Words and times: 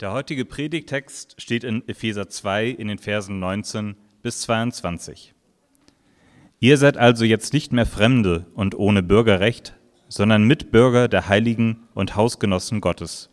Der 0.00 0.12
heutige 0.12 0.44
Predigtext 0.44 1.34
steht 1.38 1.64
in 1.64 1.82
Epheser 1.88 2.28
2 2.28 2.68
in 2.68 2.86
den 2.86 2.98
Versen 2.98 3.40
19 3.40 3.96
bis 4.22 4.42
22. 4.42 5.34
Ihr 6.60 6.76
seid 6.76 6.96
also 6.96 7.24
jetzt 7.24 7.52
nicht 7.52 7.72
mehr 7.72 7.84
Fremde 7.84 8.46
und 8.54 8.78
ohne 8.78 9.02
Bürgerrecht, 9.02 9.74
sondern 10.08 10.44
Mitbürger 10.44 11.08
der 11.08 11.28
Heiligen 11.28 11.88
und 11.94 12.14
Hausgenossen 12.14 12.80
Gottes. 12.80 13.30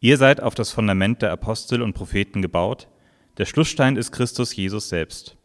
Ihr 0.00 0.18
seid 0.18 0.42
auf 0.42 0.54
das 0.54 0.70
Fundament 0.70 1.22
der 1.22 1.32
Apostel 1.32 1.80
und 1.80 1.94
Propheten 1.94 2.42
gebaut, 2.42 2.86
der 3.38 3.46
Schlussstein 3.46 3.96
ist 3.96 4.12
Christus 4.12 4.54
Jesus 4.54 4.90
selbst. 4.90 5.38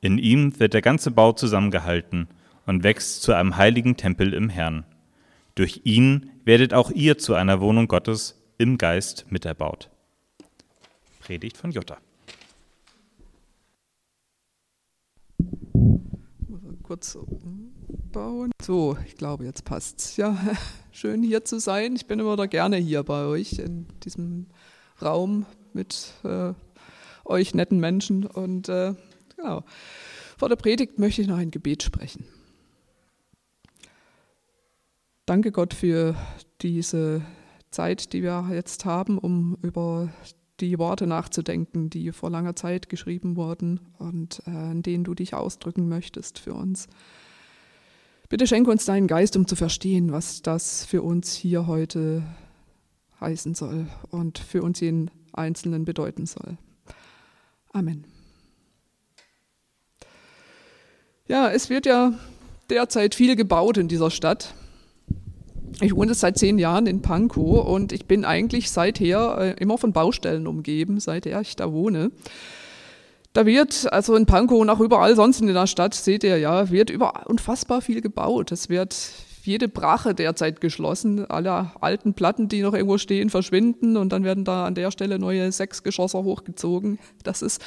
In 0.00 0.18
ihm 0.18 0.60
wird 0.60 0.72
der 0.72 0.82
ganze 0.82 1.10
Bau 1.10 1.32
zusammengehalten 1.32 2.28
und 2.64 2.84
wächst 2.84 3.22
zu 3.22 3.32
einem 3.32 3.56
heiligen 3.56 3.96
Tempel 3.96 4.34
im 4.34 4.50
Herrn. 4.50 4.84
Durch 5.56 5.80
ihn 5.82 6.30
werdet 6.44 6.74
auch 6.74 6.92
ihr 6.92 7.18
zu 7.18 7.34
einer 7.34 7.60
Wohnung 7.60 7.88
Gottes 7.88 8.39
im 8.60 8.76
Geist 8.76 9.24
miterbaut. 9.30 9.88
Predigt 11.20 11.56
von 11.56 11.70
Jutta. 11.70 11.96
Kurz 16.82 17.14
umbauen. 17.14 18.50
So, 18.60 18.98
ich 19.06 19.16
glaube, 19.16 19.46
jetzt 19.46 19.64
passt's. 19.64 20.18
Ja, 20.18 20.36
schön 20.92 21.22
hier 21.22 21.42
zu 21.46 21.58
sein. 21.58 21.96
Ich 21.96 22.04
bin 22.04 22.20
immer 22.20 22.36
da 22.36 22.44
gerne 22.44 22.76
hier 22.76 23.02
bei 23.02 23.24
euch 23.24 23.58
in 23.58 23.86
diesem 24.04 24.46
Raum 25.00 25.46
mit 25.72 26.12
äh, 26.24 26.52
euch 27.24 27.54
netten 27.54 27.80
Menschen. 27.80 28.26
Und 28.26 28.68
äh, 28.68 28.92
genau. 29.36 29.64
Vor 30.36 30.50
der 30.50 30.56
Predigt 30.56 30.98
möchte 30.98 31.22
ich 31.22 31.28
noch 31.28 31.38
ein 31.38 31.50
Gebet 31.50 31.82
sprechen. 31.82 32.26
Danke 35.24 35.50
Gott 35.50 35.72
für 35.72 36.14
diese 36.60 37.22
Zeit, 37.70 38.12
die 38.12 38.22
wir 38.22 38.48
jetzt 38.52 38.84
haben, 38.84 39.18
um 39.18 39.56
über 39.62 40.10
die 40.60 40.78
Worte 40.78 41.06
nachzudenken, 41.06 41.90
die 41.90 42.12
vor 42.12 42.30
langer 42.30 42.54
Zeit 42.54 42.88
geschrieben 42.88 43.36
wurden 43.36 43.80
und 43.98 44.42
äh, 44.46 44.72
in 44.72 44.82
denen 44.82 45.04
du 45.04 45.14
dich 45.14 45.34
ausdrücken 45.34 45.88
möchtest 45.88 46.38
für 46.38 46.54
uns. 46.54 46.88
Bitte 48.28 48.46
schenke 48.46 48.70
uns 48.70 48.84
deinen 48.84 49.06
Geist, 49.06 49.36
um 49.36 49.46
zu 49.46 49.56
verstehen, 49.56 50.12
was 50.12 50.42
das 50.42 50.84
für 50.84 51.02
uns 51.02 51.34
hier 51.34 51.66
heute 51.66 52.22
heißen 53.20 53.54
soll 53.54 53.86
und 54.10 54.38
für 54.38 54.62
uns 54.62 54.80
jeden 54.80 55.10
Einzelnen 55.32 55.84
bedeuten 55.84 56.26
soll. 56.26 56.56
Amen. 57.72 58.04
Ja, 61.26 61.50
es 61.50 61.70
wird 61.70 61.86
ja 61.86 62.12
derzeit 62.70 63.14
viel 63.14 63.36
gebaut 63.36 63.76
in 63.76 63.88
dieser 63.88 64.10
Stadt. 64.10 64.54
Ich 65.80 65.94
wohne 65.94 66.14
seit 66.14 66.38
zehn 66.38 66.58
Jahren 66.58 66.86
in 66.86 67.02
Pankow 67.02 67.66
und 67.66 67.92
ich 67.92 68.06
bin 68.06 68.24
eigentlich 68.24 68.70
seither 68.70 69.38
äh, 69.38 69.62
immer 69.62 69.78
von 69.78 69.92
Baustellen 69.92 70.46
umgeben, 70.46 71.00
seither 71.00 71.40
ich 71.40 71.56
da 71.56 71.72
wohne. 71.72 72.10
Da 73.32 73.46
wird, 73.46 73.92
also 73.92 74.16
in 74.16 74.26
Pankow 74.26 74.60
und 74.60 74.70
auch 74.70 74.80
überall 74.80 75.14
sonst 75.14 75.40
in 75.40 75.46
der 75.46 75.66
Stadt, 75.66 75.94
seht 75.94 76.24
ihr 76.24 76.38
ja, 76.38 76.70
wird 76.70 76.90
über 76.90 77.26
unfassbar 77.28 77.80
viel 77.80 78.00
gebaut. 78.00 78.50
Es 78.50 78.68
wird 78.68 78.96
jede 79.46 79.68
Brache 79.68 80.14
derzeit 80.14 80.60
geschlossen. 80.60 81.24
Alle 81.30 81.72
alten 81.80 82.14
Platten, 82.14 82.48
die 82.48 82.62
noch 82.62 82.74
irgendwo 82.74 82.98
stehen, 82.98 83.30
verschwinden 83.30 83.96
und 83.96 84.10
dann 84.12 84.24
werden 84.24 84.44
da 84.44 84.66
an 84.66 84.74
der 84.74 84.90
Stelle 84.90 85.18
neue 85.18 85.50
Sechsgeschosser 85.52 86.24
hochgezogen. 86.24 86.98
Das 87.22 87.42
ist 87.42 87.62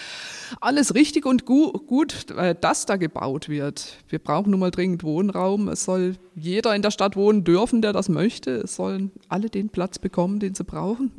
alles 0.61 0.95
richtig 0.95 1.25
und 1.25 1.45
gu 1.45 1.71
gut, 1.71 2.31
äh, 2.31 2.55
dass 2.59 2.85
da 2.85 2.97
gebaut 2.97 3.49
wird. 3.49 3.97
Wir 4.09 4.19
brauchen 4.19 4.51
nun 4.51 4.59
mal 4.59 4.71
dringend 4.71 5.03
Wohnraum. 5.03 5.67
Es 5.67 5.83
soll 5.85 6.15
jeder 6.35 6.75
in 6.75 6.81
der 6.81 6.91
Stadt 6.91 7.15
wohnen 7.15 7.43
dürfen, 7.43 7.81
der 7.81 7.93
das 7.93 8.09
möchte. 8.09 8.51
Es 8.51 8.75
sollen 8.75 9.11
alle 9.27 9.49
den 9.49 9.69
Platz 9.69 9.99
bekommen, 9.99 10.39
den 10.39 10.55
sie 10.55 10.63
brauchen. 10.63 11.11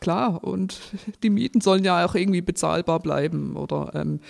Klar, 0.00 0.42
und 0.42 0.80
die 1.22 1.30
Mieten 1.30 1.60
sollen 1.60 1.84
ja 1.84 2.04
auch 2.04 2.14
irgendwie 2.16 2.40
bezahlbar 2.42 3.00
bleiben 3.00 3.56
oder 3.56 3.92
ähm, 3.94 4.20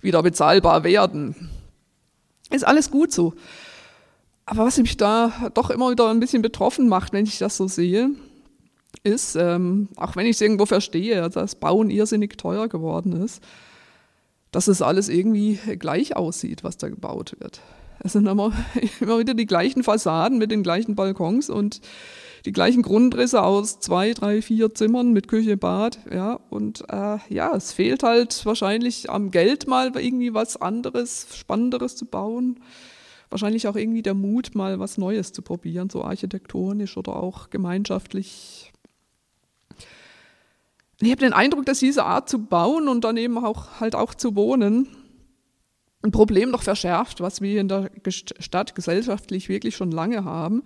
wieder 0.00 0.22
bezahlbar 0.22 0.82
werden. 0.82 1.50
Ist 2.50 2.66
alles 2.66 2.90
gut 2.90 3.12
so. 3.12 3.34
Aber 4.46 4.66
was 4.66 4.78
mich 4.78 4.96
da 4.96 5.50
doch 5.54 5.70
immer 5.70 5.90
wieder 5.90 6.10
ein 6.10 6.20
bisschen 6.20 6.42
betroffen 6.42 6.88
macht, 6.88 7.12
wenn 7.12 7.24
ich 7.24 7.38
das 7.38 7.56
so 7.56 7.66
sehe, 7.66 8.10
ist, 9.02 9.36
ähm, 9.36 9.88
auch 9.96 10.16
wenn 10.16 10.26
ich 10.26 10.36
es 10.36 10.40
irgendwo 10.40 10.66
verstehe, 10.66 11.28
dass 11.30 11.54
Bauen 11.56 11.90
irrsinnig 11.90 12.36
teuer 12.36 12.68
geworden 12.68 13.12
ist, 13.22 13.42
dass 14.50 14.68
es 14.68 14.82
alles 14.82 15.08
irgendwie 15.08 15.58
gleich 15.78 16.16
aussieht, 16.16 16.62
was 16.62 16.76
da 16.76 16.88
gebaut 16.88 17.36
wird. 17.40 17.60
Es 18.00 18.12
sind 18.12 18.26
immer, 18.26 18.52
immer 19.00 19.18
wieder 19.18 19.34
die 19.34 19.46
gleichen 19.46 19.82
Fassaden 19.82 20.38
mit 20.38 20.50
den 20.50 20.62
gleichen 20.62 20.94
Balkons 20.94 21.50
und 21.50 21.80
die 22.44 22.52
gleichen 22.52 22.82
Grundrisse 22.82 23.42
aus 23.42 23.80
zwei, 23.80 24.12
drei, 24.12 24.42
vier 24.42 24.74
Zimmern 24.74 25.12
mit 25.12 25.28
Küche, 25.28 25.56
Bad, 25.56 25.98
ja. 26.12 26.38
Und 26.50 26.84
äh, 26.90 27.16
ja, 27.30 27.56
es 27.56 27.72
fehlt 27.72 28.02
halt 28.02 28.44
wahrscheinlich 28.44 29.08
am 29.08 29.30
Geld 29.30 29.66
mal 29.66 29.96
irgendwie 29.96 30.34
was 30.34 30.58
anderes, 30.58 31.26
Spannenderes 31.34 31.96
zu 31.96 32.04
bauen 32.04 32.60
wahrscheinlich 33.34 33.66
auch 33.66 33.74
irgendwie 33.74 34.02
der 34.02 34.14
Mut, 34.14 34.54
mal 34.54 34.78
was 34.78 34.96
Neues 34.96 35.32
zu 35.32 35.42
probieren, 35.42 35.90
so 35.90 36.04
architektonisch 36.04 36.96
oder 36.96 37.16
auch 37.16 37.50
gemeinschaftlich. 37.50 38.72
Ich 41.00 41.10
habe 41.10 41.20
den 41.20 41.32
Eindruck, 41.32 41.66
dass 41.66 41.80
diese 41.80 42.04
Art 42.04 42.28
zu 42.28 42.38
bauen 42.38 42.86
und 42.88 43.02
dann 43.02 43.16
eben 43.16 43.36
auch 43.36 43.80
halt 43.80 43.96
auch 43.96 44.14
zu 44.14 44.36
wohnen 44.36 44.86
ein 46.04 46.12
Problem 46.12 46.50
noch 46.50 46.62
verschärft, 46.62 47.20
was 47.20 47.40
wir 47.40 47.60
in 47.60 47.66
der 47.66 47.90
Stadt 48.08 48.74
gesellschaftlich 48.74 49.48
wirklich 49.48 49.74
schon 49.74 49.90
lange 49.90 50.24
haben. 50.24 50.62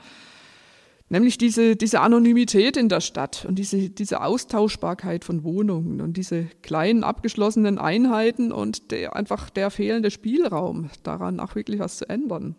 Nämlich 1.11 1.39
diese, 1.39 1.75
diese 1.75 2.01
Anonymität 2.01 2.77
in 2.77 2.91
der 2.91 3.01
Stadt 3.01 3.47
und 3.49 3.59
diese, 3.59 3.89
diese 3.89 4.21
Austauschbarkeit 4.21 5.25
von 5.25 5.43
Wohnungen 5.43 6.03
und 6.03 6.19
diese 6.19 6.45
kleinen 6.63 7.03
abgeschlossenen 7.03 7.79
Einheiten 7.79 8.53
und 8.53 8.91
der, 8.91 9.17
einfach 9.17 9.49
der 9.49 9.71
fehlende 9.71 10.11
Spielraum, 10.11 10.91
daran 11.03 11.41
auch 11.41 11.55
wirklich 11.55 11.79
was 11.79 11.97
zu 11.97 12.09
ändern. 12.11 12.57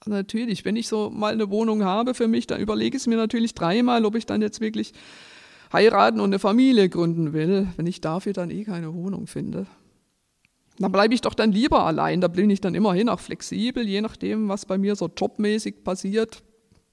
Also 0.00 0.10
natürlich, 0.10 0.64
wenn 0.64 0.76
ich 0.76 0.86
so 0.86 1.10
mal 1.10 1.32
eine 1.32 1.50
Wohnung 1.50 1.84
habe 1.84 2.14
für 2.14 2.28
mich, 2.28 2.46
dann 2.46 2.60
überlege 2.60 2.96
ich 2.96 3.02
es 3.02 3.06
mir 3.08 3.16
natürlich 3.16 3.54
dreimal, 3.54 4.04
ob 4.04 4.14
ich 4.14 4.26
dann 4.26 4.42
jetzt 4.42 4.60
wirklich 4.60 4.92
heiraten 5.72 6.20
und 6.20 6.30
eine 6.30 6.38
Familie 6.38 6.88
gründen 6.88 7.32
will, 7.32 7.66
wenn 7.76 7.86
ich 7.86 8.00
dafür 8.00 8.32
dann 8.32 8.50
eh 8.50 8.64
keine 8.64 8.94
Wohnung 8.94 9.26
finde. 9.26 9.66
Dann 10.78 10.92
bleibe 10.92 11.14
ich 11.14 11.20
doch 11.20 11.34
dann 11.34 11.52
lieber 11.52 11.84
allein, 11.84 12.20
da 12.20 12.28
bin 12.28 12.48
ich 12.48 12.60
dann 12.60 12.74
immerhin 12.74 13.08
auch 13.08 13.20
flexibel, 13.20 13.86
je 13.86 14.00
nachdem, 14.00 14.48
was 14.48 14.64
bei 14.64 14.78
mir 14.78 14.96
so 14.96 15.10
jobmäßig 15.14 15.84
passiert, 15.84 16.42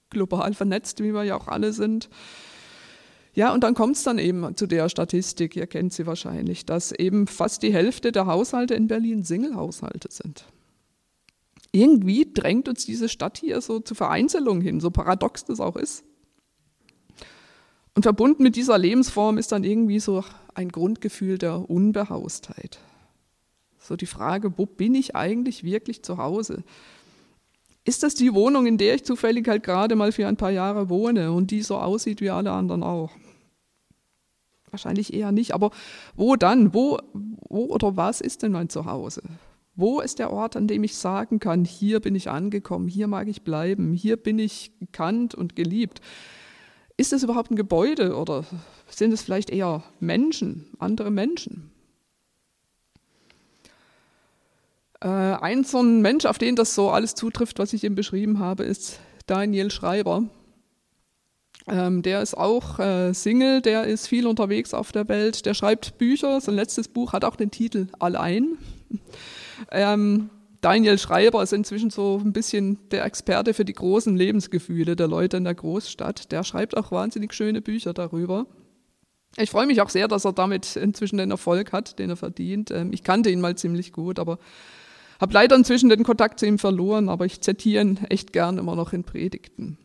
global 0.10 0.54
vernetzt, 0.54 1.02
wie 1.04 1.14
wir 1.14 1.24
ja 1.24 1.36
auch 1.36 1.48
alle 1.48 1.74
sind. 1.74 2.10
Ja, 3.34 3.54
und 3.54 3.64
dann 3.64 3.76
kommt 3.76 3.96
es 3.96 4.04
dann 4.04 4.18
eben 4.18 4.56
zu 4.56 4.66
der 4.66 4.90
Statistik, 4.90 5.56
ihr 5.56 5.68
kennt 5.68 5.94
sie 5.94 6.08
wahrscheinlich, 6.08 6.66
dass 6.66 6.92
eben 6.92 7.28
fast 7.28 7.62
die 7.62 7.72
Hälfte 7.72 8.12
der 8.12 8.26
Haushalte 8.26 8.74
in 8.74 8.88
Berlin 8.88 9.24
Single-Haushalte 9.24 10.10
sind. 10.12 10.46
Irgendwie 11.72 12.32
drängt 12.34 12.68
uns 12.68 12.86
diese 12.86 13.10
Stadt 13.10 13.38
hier 13.38 13.62
so 13.62 13.80
zu 13.80 13.94
Vereinzelung 13.94 14.62
hin, 14.62 14.80
so 14.80 14.90
paradox 14.90 15.46
das 15.46 15.60
auch 15.60 15.76
ist. 15.76 16.04
Und 17.94 18.04
verbunden 18.04 18.44
mit 18.44 18.56
dieser 18.56 18.78
Lebensform 18.78 19.38
ist 19.38 19.52
dann 19.52 19.64
irgendwie 19.64 20.00
so 20.00 20.24
ein 20.54 20.70
Grundgefühl 20.70 21.38
der 21.38 21.70
Unbehaustheit. 21.70 22.80
So 23.80 23.96
die 23.96 24.06
Frage, 24.06 24.58
wo 24.58 24.66
bin 24.66 24.96
ich 24.96 25.16
eigentlich 25.16 25.64
wirklich 25.64 26.04
zu 26.04 26.18
Hause? 26.18 26.64
Ist 27.88 28.04
das 28.04 28.16
die 28.16 28.34
Wohnung, 28.34 28.66
in 28.66 28.78
der 28.78 28.96
ich 28.96 29.06
zufällig 29.06 29.48
halt 29.48 29.64
gerade 29.64 29.96
mal 29.96 30.12
für 30.12 30.28
ein 30.28 30.36
paar 30.36 30.52
Jahre 30.52 30.90
wohne 30.90 31.32
und 31.32 31.52
die 31.52 31.62
so 31.62 31.78
aussieht 31.78 32.20
wie 32.20 32.30
alle 32.30 32.52
anderen 32.52 32.84
auch? 32.84 33.12
Wahrscheinlich 34.70 35.14
eher 35.14 35.32
nicht, 35.32 35.54
aber 35.54 35.72
wo 36.14 36.36
dann? 36.36 36.74
Wo, 36.74 37.00
wo 37.14 37.66
oder 37.68 37.96
was 37.96 38.20
ist 38.20 38.44
denn 38.44 38.52
mein 38.52 38.68
Zuhause? 38.68 39.24
Wo 39.76 40.02
ist 40.02 40.20
der 40.20 40.34
Ort, 40.34 40.58
an 40.58 40.68
dem 40.68 40.84
ich 40.84 40.98
sagen 40.98 41.40
kann, 41.40 41.64
hier 41.64 42.02
bin 42.02 42.14
ich 42.14 42.30
angekommen, 42.30 42.90
hier 42.90 43.08
mag 43.08 43.30
ich 43.30 43.44
bleiben, 43.44 43.94
hier 43.94 44.18
bin 44.18 44.38
ich 44.38 44.72
gekannt 44.80 45.34
und 45.34 45.56
geliebt? 45.56 46.02
Ist 46.98 47.14
es 47.14 47.24
überhaupt 47.24 47.52
ein 47.52 47.56
Gebäude 47.56 48.18
oder 48.18 48.44
sind 48.90 49.14
es 49.14 49.22
vielleicht 49.22 49.50
eher 49.50 49.84
Menschen, 50.02 50.66
andere 50.80 51.12
Menschen? 51.12 51.72
Äh, 55.02 55.08
ein 55.08 55.64
so 55.64 55.80
ein 55.82 56.02
Mensch, 56.02 56.26
auf 56.26 56.38
den 56.38 56.56
das 56.56 56.74
so 56.76 56.90
alles 56.90 57.16
zutrifft, 57.16 57.60
was 57.60 57.74
ich 57.74 57.84
eben 57.84 57.96
beschrieben 57.96 58.40
habe, 58.40 58.64
ist 58.64 59.00
Daniel 59.26 59.72
Schreiber. 59.72 60.24
Ähm, 61.68 62.02
der 62.02 62.22
ist 62.22 62.36
auch 62.36 62.80
äh, 62.80 63.14
Single, 63.14 63.62
der 63.62 63.84
ist 63.84 64.08
viel 64.08 64.26
unterwegs 64.26 64.74
auf 64.74 64.92
der 64.92 65.08
Welt, 65.10 65.46
der 65.46 65.54
schreibt 65.54 65.98
Bücher. 65.98 66.40
Sein 66.40 66.56
letztes 66.56 66.88
Buch 66.88 67.14
hat 67.14 67.26
auch 67.26 67.36
den 67.36 67.52
Titel 67.52 67.88
Allein. 68.00 68.58
ähm, 69.72 70.30
Daniel 70.62 70.98
Schreiber 70.98 71.44
ist 71.44 71.54
inzwischen 71.54 71.90
so 71.90 72.22
ein 72.24 72.34
bisschen 72.34 72.80
der 72.90 73.06
Experte 73.06 73.54
für 73.54 73.66
die 73.66 73.74
großen 73.74 74.16
Lebensgefühle 74.16 74.96
der 74.96 75.08
Leute 75.08 75.38
in 75.38 75.44
der 75.44 75.56
Großstadt. 75.56 76.32
Der 76.32 76.44
schreibt 76.44 76.76
auch 76.76 76.92
wahnsinnig 76.92 77.34
schöne 77.34 77.62
Bücher 77.62 77.94
darüber. 77.94 78.48
Ich 79.36 79.52
freue 79.52 79.68
mich 79.68 79.82
auch 79.82 79.90
sehr, 79.90 80.08
dass 80.08 80.26
er 80.26 80.34
damit 80.34 80.76
inzwischen 80.78 81.18
den 81.18 81.32
Erfolg 81.32 81.74
hat, 81.74 82.00
den 82.00 82.10
er 82.10 82.16
verdient. 82.16 82.72
Ähm, 82.72 82.92
ich 82.94 83.04
kannte 83.04 83.30
ihn 83.30 83.42
mal 83.42 83.56
ziemlich 83.56 83.92
gut, 83.92 84.20
aber 84.20 84.40
habe 85.20 85.34
leider 85.34 85.56
inzwischen 85.56 85.90
den 85.90 86.04
Kontakt 86.04 86.40
zu 86.40 86.46
ihm 86.46 86.60
verloren, 86.60 87.10
aber 87.10 87.26
ich 87.26 87.42
zitiere 87.42 87.84
ihn 87.84 87.98
echt 88.10 88.34
gern 88.34 88.58
immer 88.58 88.76
noch 88.76 88.94
in 88.94 89.04
Predigten. 89.04 89.78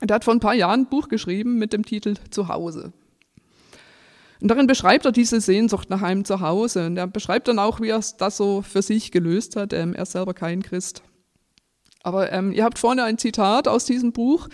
Er 0.00 0.14
hat 0.14 0.24
vor 0.24 0.34
ein 0.34 0.40
paar 0.40 0.54
Jahren 0.54 0.80
ein 0.80 0.88
Buch 0.88 1.08
geschrieben 1.08 1.58
mit 1.58 1.72
dem 1.72 1.84
Titel 1.84 2.14
Zuhause. 2.30 2.92
Und 4.40 4.48
darin 4.48 4.66
beschreibt 4.66 5.04
er 5.04 5.12
diese 5.12 5.40
Sehnsucht 5.40 5.88
nach 5.88 6.02
einem 6.02 6.24
Zuhause. 6.24 6.86
Und 6.86 6.96
er 6.96 7.06
beschreibt 7.06 7.46
dann 7.46 7.60
auch, 7.60 7.80
wie 7.80 7.90
er 7.90 8.00
das 8.18 8.36
so 8.36 8.62
für 8.62 8.82
sich 8.82 9.12
gelöst 9.12 9.54
hat. 9.54 9.72
Ähm, 9.72 9.94
er 9.94 10.02
ist 10.02 10.12
selber 10.12 10.34
kein 10.34 10.64
Christ. 10.64 11.02
Aber 12.02 12.32
ähm, 12.32 12.50
ihr 12.50 12.64
habt 12.64 12.80
vorne 12.80 13.04
ein 13.04 13.18
Zitat 13.18 13.68
aus 13.68 13.84
diesem 13.84 14.12
Buch. 14.12 14.48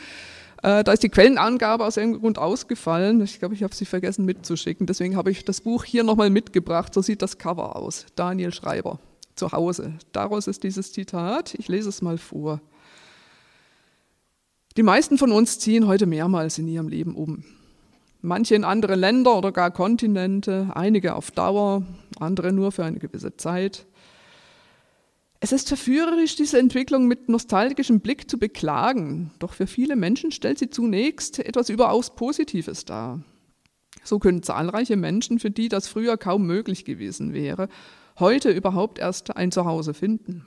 Äh, 0.63 0.85
da 0.85 0.93
ist 0.93 1.03
die 1.03 1.09
Quellenangabe 1.09 1.87
aus 1.87 1.97
irgendeinem 1.97 2.21
Grund 2.21 2.39
ausgefallen. 2.39 3.23
Ich 3.23 3.39
glaube, 3.39 3.55
ich 3.55 3.63
habe 3.63 3.75
sie 3.75 3.87
vergessen 3.87 4.27
mitzuschicken. 4.27 4.87
Deswegen 4.87 5.17
habe 5.17 5.31
ich 5.31 5.47
das 5.47 5.63
Buch 5.63 5.85
hier 5.85 6.05
nochmal 6.05 6.29
mitgebracht. 6.29 6.93
So 6.93 7.01
sieht 7.01 7.23
das 7.23 7.39
Cover 7.39 7.75
aus. 7.75 8.05
Daniel 8.15 8.53
Schreiber, 8.53 8.99
zu 9.39 9.53
Hause. 9.53 9.95
Daraus 10.13 10.47
ist 10.47 10.63
dieses 10.65 10.93
Zitat. 10.93 11.55
Ich 11.55 11.69
lese 11.69 11.89
es 11.89 12.03
mal 12.03 12.19
vor. 12.19 12.61
Die 14.77 14.83
meisten 14.83 15.19
von 15.19 15.33
uns 15.33 15.59
ziehen 15.59 15.87
heute 15.87 16.07
mehrmals 16.07 16.59
in 16.59 16.69
ihrem 16.69 16.89
Leben 16.89 17.15
um 17.15 17.45
manche 18.21 18.55
in 18.55 18.65
andere 18.65 18.95
Länder 18.95 19.37
oder 19.37 19.53
gar 19.53 19.71
Kontinente, 19.71 20.71
einige 20.75 21.15
auf 21.15 21.31
Dauer, 21.31 21.85
andere 22.19 22.53
nur 22.53 22.73
für 22.73 22.85
eine 22.85 22.99
gewisse 22.99 23.37
Zeit. 23.37 23.87
Es 25.41 25.53
ist 25.53 25.69
verführerisch, 25.69 26.35
diese 26.35 26.59
Entwicklung 26.59 27.07
mit 27.07 27.29
nostalgischem 27.29 28.01
Blick 28.01 28.29
zu 28.29 28.39
beklagen, 28.39 29.31
doch 29.39 29.53
für 29.53 29.69
viele 29.69 29.95
Menschen 29.95 30.33
stellt 30.33 30.59
sie 30.59 30.69
zunächst 30.69 31.39
etwas 31.39 31.69
überaus 31.69 32.15
Positives 32.17 32.85
dar. 32.85 33.23
So 34.03 34.19
können 34.19 34.43
zahlreiche 34.43 34.97
Menschen, 34.97 35.39
für 35.39 35.51
die 35.51 35.69
das 35.69 35.87
früher 35.87 36.17
kaum 36.17 36.47
möglich 36.47 36.85
gewesen 36.85 37.35
wäre, 37.35 37.69
heute 38.19 38.51
überhaupt 38.51 38.99
erst 38.99 39.37
ein 39.37 39.53
Zuhause 39.53 39.95
finden. 39.95 40.47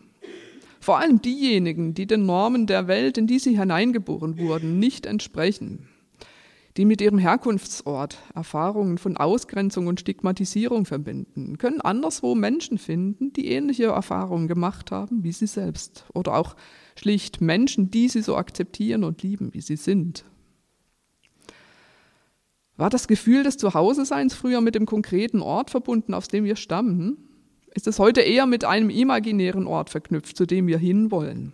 Vor 0.80 0.98
allem 0.98 1.22
diejenigen, 1.22 1.94
die 1.94 2.08
den 2.08 2.26
Normen 2.26 2.66
der 2.68 2.88
Welt, 2.88 3.18
in 3.18 3.28
die 3.28 3.40
sie 3.40 3.58
hineingeboren 3.58 4.40
wurden, 4.40 4.80
nicht 4.80 5.06
entsprechen 5.06 5.88
die 6.78 6.86
mit 6.86 7.02
ihrem 7.02 7.18
Herkunftsort 7.18 8.18
Erfahrungen 8.34 8.98
von 8.98 9.18
Ausgrenzung 9.18 9.88
und 9.88 10.00
Stigmatisierung 10.00 10.86
verbinden, 10.86 11.58
können 11.58 11.82
anderswo 11.82 12.36
Menschen 12.36 12.78
finden, 12.78 13.34
die 13.34 13.48
ähnliche 13.48 13.86
Erfahrungen 13.86 14.48
gemacht 14.48 14.92
haben 14.92 15.24
wie 15.24 15.32
sie 15.32 15.48
selbst. 15.48 16.06
Oder 16.14 16.36
auch 16.36 16.56
schlicht 16.96 17.42
Menschen, 17.42 17.92
die 17.92 18.08
sie 18.08 18.22
so 18.22 18.38
akzeptieren 18.38 19.04
und 19.04 19.22
lieben, 19.22 19.54
wie 19.54 19.62
sie 19.62 19.76
sind. 19.76 20.24
War 22.78 22.90
das 22.90 23.08
Gefühl 23.08 23.44
des 23.44 23.58
Zuhause-Seins 23.58 24.34
früher 24.34 24.62
mit 24.62 24.76
dem 24.76 24.86
konkreten 24.86 25.42
Ort 25.42 25.70
verbunden, 25.70 26.14
aus 26.14 26.30
dem 26.30 26.46
wir 26.46 26.56
stammen? 26.56 27.18
Ist 27.74 27.88
es 27.88 28.00
heute 28.00 28.22
eher 28.22 28.46
mit 28.46 28.66
einem 28.66 28.90
imaginären 28.90 29.66
Ort 29.66 29.90
verknüpft, 29.90 30.36
zu 30.36 30.46
dem 30.46 30.68
wir 30.68 30.78
hinwollen? 30.78 31.54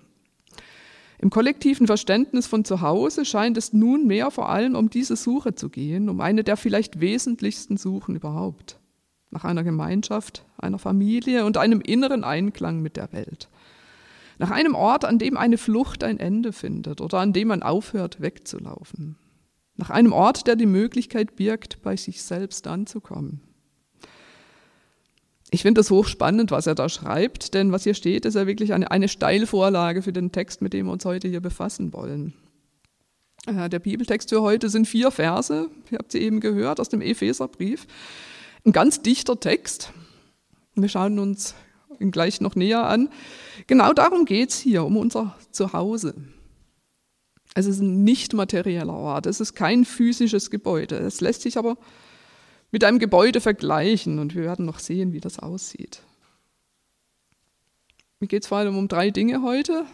Im 1.20 1.30
kollektiven 1.30 1.88
Verständnis 1.88 2.46
von 2.46 2.64
Zuhause 2.64 3.26
scheint 3.26 3.58
es 3.58 3.74
nunmehr 3.74 4.30
vor 4.30 4.50
allem 4.50 4.76
um 4.76 4.90
diese 4.90 5.16
Suche 5.16 5.56
zu 5.56 5.70
gehen, 5.70 6.10
um 6.10 6.22
eine 6.22 6.44
der 6.44 6.58
vielleicht 6.58 7.00
wesentlichsten 7.00 7.78
Suchen 7.78 8.16
überhaupt. 8.16 8.80
Nach 9.32 9.44
einer 9.44 9.64
Gemeinschaft, 9.64 10.46
einer 10.58 10.80
Familie 10.80 11.46
und 11.46 11.58
einem 11.58 11.82
inneren 11.82 12.24
Einklang 12.24 12.82
mit 12.82 12.98
der 12.98 13.12
Welt. 13.14 13.50
Nach 14.40 14.52
einem 14.52 14.76
Ort, 14.76 15.06
an 15.06 15.18
dem 15.18 15.38
eine 15.38 15.58
Flucht 15.58 16.04
ein 16.04 16.20
Ende 16.20 16.54
findet 16.54 17.02
oder 17.02 17.20
an 17.20 17.34
dem 17.34 17.48
man 17.48 17.64
aufhört, 17.64 18.22
wegzulaufen. 18.22 19.18
Nach 19.76 19.90
einem 19.90 20.14
Ort, 20.14 20.48
der 20.48 20.56
die 20.56 20.68
Möglichkeit 20.68 21.36
birgt, 21.36 21.82
bei 21.82 21.96
sich 21.96 22.22
selbst 22.22 22.68
anzukommen. 22.68 23.42
Ich 25.50 25.62
finde 25.62 25.80
das 25.80 25.92
hochspannend, 25.92 26.52
was 26.52 26.68
er 26.68 26.76
da 26.76 26.90
schreibt, 26.90 27.54
denn 27.54 27.72
was 27.72 27.84
hier 27.84 27.94
steht, 27.94 28.26
ist 28.26 28.36
ja 28.36 28.48
wirklich 28.48 28.74
eine, 28.74 28.92
eine 28.92 29.08
Steilvorlage 29.08 30.02
für 30.02 30.12
den 30.12 30.32
Text, 30.32 30.62
mit 30.62 30.74
dem 30.74 30.88
wir 30.88 30.92
uns 30.92 31.06
heute 31.06 31.28
hier 31.28 31.40
befassen 31.40 31.94
wollen. 31.94 32.34
Äh, 33.46 33.70
der 33.70 33.80
Bibeltext 33.80 34.30
für 34.30 34.42
heute 34.42 34.70
sind 34.70 34.88
vier 34.88 35.10
Verse, 35.10 35.70
ihr 35.90 35.98
habt 35.98 36.12
sie 36.12 36.20
eben 36.20 36.42
gehört, 36.42 36.80
aus 36.80 36.90
dem 36.90 37.02
Epheserbrief. 37.02 37.88
Ein 38.66 38.74
ganz 38.74 39.02
dichter 39.02 39.40
Text. 39.40 39.94
Wir 40.76 40.90
schauen 40.90 41.18
uns 41.18 41.56
ihn 42.00 42.12
gleich 42.12 42.42
noch 42.42 42.56
näher 42.56 42.84
an. 42.84 43.10
Genau 43.68 43.94
darum 43.94 44.26
geht 44.26 44.50
es 44.50 44.60
hier, 44.60 44.84
um 44.84 44.98
unser 44.98 45.36
Zuhause. 45.52 46.14
Es 47.56 47.66
ist 47.66 47.80
ein 47.80 48.04
nicht 48.04 48.34
materieller 48.34 48.94
Ort, 48.94 49.26
es 49.26 49.40
ist 49.40 49.56
kein 49.56 49.86
physisches 49.86 50.52
Gebäude. 50.52 50.98
Es 50.98 51.22
lässt 51.22 51.42
sich 51.42 51.58
aber 51.58 51.78
mit 52.72 52.84
einem 52.84 53.00
Gebäude 53.00 53.42
vergleichen 53.42 54.20
und 54.20 54.36
wir 54.36 54.44
werden 54.44 54.66
noch 54.66 54.80
sehen, 54.80 55.14
wie 55.14 55.20
das 55.20 55.40
aussieht. 55.40 56.02
Mir 58.20 58.28
geht 58.28 58.44
es 58.44 58.48
vor 58.48 58.58
allem 58.58 58.78
um 58.78 58.88
drei 58.88 59.12
Dinge 59.12 59.42
heute. 59.42 59.86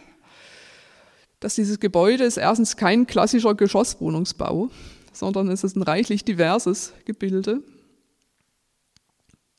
Dass 1.40 1.54
dieses 1.54 1.78
Gebäude 1.78 2.24
ist 2.24 2.38
erstens 2.38 2.76
kein 2.76 3.06
klassischer 3.06 3.54
Geschosswohnungsbau, 3.54 4.70
sondern 5.12 5.48
es 5.48 5.62
ist 5.62 5.76
ein 5.76 5.82
reichlich 5.82 6.24
diverses 6.24 6.94
Gebilde. 7.04 7.62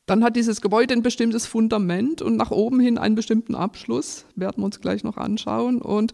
Dann 0.07 0.23
hat 0.23 0.35
dieses 0.35 0.62
Gebäude 0.62 0.94
ein 0.94 1.03
bestimmtes 1.03 1.45
Fundament 1.45 2.21
und 2.21 2.38
nach 2.38 2.51
oben 2.51 2.79
hin 2.79 2.97
einen 2.97 3.15
bestimmten 3.15 3.56
Abschluss, 3.56 4.25
werden 4.35 4.62
wir 4.62 4.65
uns 4.65 4.81
gleich 4.81 5.03
noch 5.03 5.17
anschauen. 5.17 5.81
Und 5.81 6.13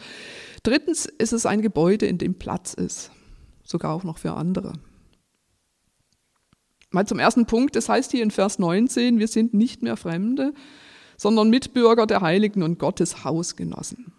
drittens 0.64 1.06
ist 1.06 1.34
es 1.34 1.46
ein 1.46 1.62
Gebäude, 1.62 2.06
in 2.06 2.18
dem 2.18 2.36
Platz 2.36 2.74
ist, 2.74 3.12
sogar 3.64 3.94
auch 3.94 4.04
noch 4.04 4.18
für 4.18 4.34
andere. 4.34 4.74
Mal 6.92 7.08
zum 7.08 7.20
ersten 7.20 7.46
Punkt, 7.46 7.76
das 7.76 7.88
heißt 7.88 8.12
hier 8.12 8.22
in 8.22 8.32
Vers 8.32 8.60
19, 8.60 9.18
wir 9.18 9.30
sind 9.30 9.54
nicht 9.54 9.82
mehr 9.82 9.96
Fremde, 9.96 10.54
sondern 11.18 11.50
Mitbürger 11.50 12.06
der 12.06 12.22
Heiligen 12.22 12.64
und 12.64 12.80
Gottes 12.80 13.24
Hausgenossen. 13.24 14.12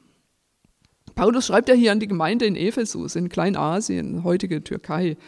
Paulus 1.15 1.47
schreibt 1.47 1.69
ja 1.69 1.75
hier 1.75 1.93
an 1.93 2.01
die 2.01 2.09
Gemeinde 2.09 2.47
in 2.47 2.57
Ephesus, 2.57 3.15
in 3.15 3.29
Kleinasien, 3.29 4.25
heutige 4.25 4.65
Türkei. 4.65 5.19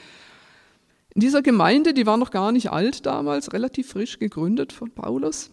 In 1.15 1.21
dieser 1.21 1.43
Gemeinde, 1.43 1.93
die 1.93 2.07
war 2.07 2.17
noch 2.17 2.31
gar 2.31 2.51
nicht 2.51 2.71
alt 2.71 3.05
damals, 3.05 3.53
relativ 3.53 3.91
frisch 3.91 4.19
gegründet 4.19 4.73
von 4.73 4.91
Paulus, 4.91 5.51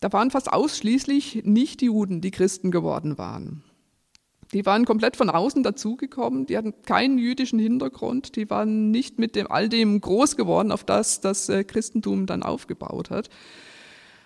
da 0.00 0.12
waren 0.12 0.30
fast 0.30 0.50
ausschließlich 0.50 1.42
Nicht-Juden, 1.44 2.20
die 2.20 2.30
Christen 2.30 2.70
geworden 2.70 3.18
waren. 3.18 3.64
Die 4.54 4.64
waren 4.64 4.86
komplett 4.86 5.16
von 5.16 5.28
außen 5.28 5.62
dazugekommen, 5.62 6.46
die 6.46 6.56
hatten 6.56 6.74
keinen 6.82 7.18
jüdischen 7.18 7.58
Hintergrund, 7.58 8.34
die 8.36 8.48
waren 8.48 8.90
nicht 8.90 9.18
mit 9.18 9.36
dem, 9.36 9.50
all 9.50 9.68
dem 9.68 10.00
groß 10.00 10.36
geworden, 10.36 10.72
auf 10.72 10.84
das 10.84 11.20
das 11.20 11.48
äh, 11.50 11.64
Christentum 11.64 12.24
dann 12.24 12.42
aufgebaut 12.42 13.10
hat. 13.10 13.28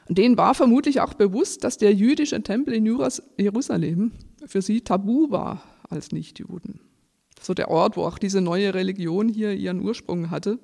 Und 0.09 0.19
denen 0.19 0.37
war 0.37 0.55
vermutlich 0.55 1.01
auch 1.01 1.15
bewusst, 1.15 1.65
dass 1.65 1.79
der 1.79 1.93
jüdische 1.93 2.43
Tempel 2.43 2.75
in 2.75 2.87
Jerusalem 3.39 4.13
für 4.47 4.63
sie 4.63 4.83
tabu 4.83 5.31
war 5.31 5.63
als 5.89 6.13
Nichtjuden. 6.13 6.81
So 7.41 7.55
der 7.55 7.71
Ort, 7.71 7.97
wo 7.97 8.05
auch 8.05 8.19
diese 8.19 8.41
neue 8.41 8.75
Religion 8.75 9.29
hier 9.29 9.53
ihren 9.53 9.81
Ursprung 9.81 10.31
hatte. 10.31 10.59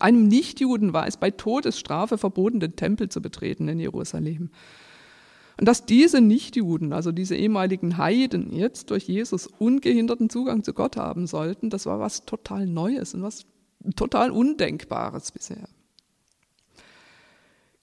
Einem 0.00 0.28
Nichtjuden 0.28 0.92
war 0.92 1.06
es 1.06 1.16
bei 1.16 1.30
Todesstrafe 1.30 2.18
verboten, 2.18 2.60
den 2.60 2.76
Tempel 2.76 3.08
zu 3.08 3.20
betreten 3.20 3.68
in 3.68 3.80
Jerusalem. 3.80 4.50
Und 5.62 5.66
dass 5.66 5.86
diese 5.86 6.20
Nichtjuden, 6.20 6.92
also 6.92 7.12
diese 7.12 7.36
ehemaligen 7.36 7.96
Heiden, 7.96 8.52
jetzt 8.52 8.90
durch 8.90 9.04
Jesus 9.04 9.46
ungehinderten 9.46 10.28
Zugang 10.28 10.64
zu 10.64 10.74
Gott 10.74 10.96
haben 10.96 11.28
sollten, 11.28 11.70
das 11.70 11.86
war 11.86 12.00
was 12.00 12.24
total 12.26 12.66
Neues 12.66 13.14
und 13.14 13.22
was 13.22 13.46
total 13.94 14.32
Undenkbares 14.32 15.30
bisher. 15.30 15.68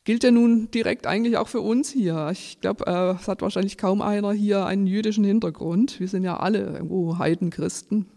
Gilt 0.04 0.26
ja 0.26 0.32
nun 0.32 0.70
direkt 0.72 1.08
eigentlich 1.08 1.38
auch 1.38 1.48
für 1.48 1.62
uns 1.62 1.90
hier. 1.90 2.28
Ich 2.34 2.60
glaube, 2.60 2.86
äh, 2.86 3.12
es 3.18 3.30
hat 3.30 3.42
wahrscheinlich 3.42 3.78
kaum 3.78 4.02
einer 4.02 4.34
hier 4.34 4.66
einen 4.66 4.86
jüdischen 4.86 5.24
Hintergrund. 5.24 6.02
Wir 6.02 6.10
sind 6.10 6.24
ja 6.24 6.36
alle 6.36 6.60
irgendwo 6.60 7.18
Heidenchristen. 7.18 8.08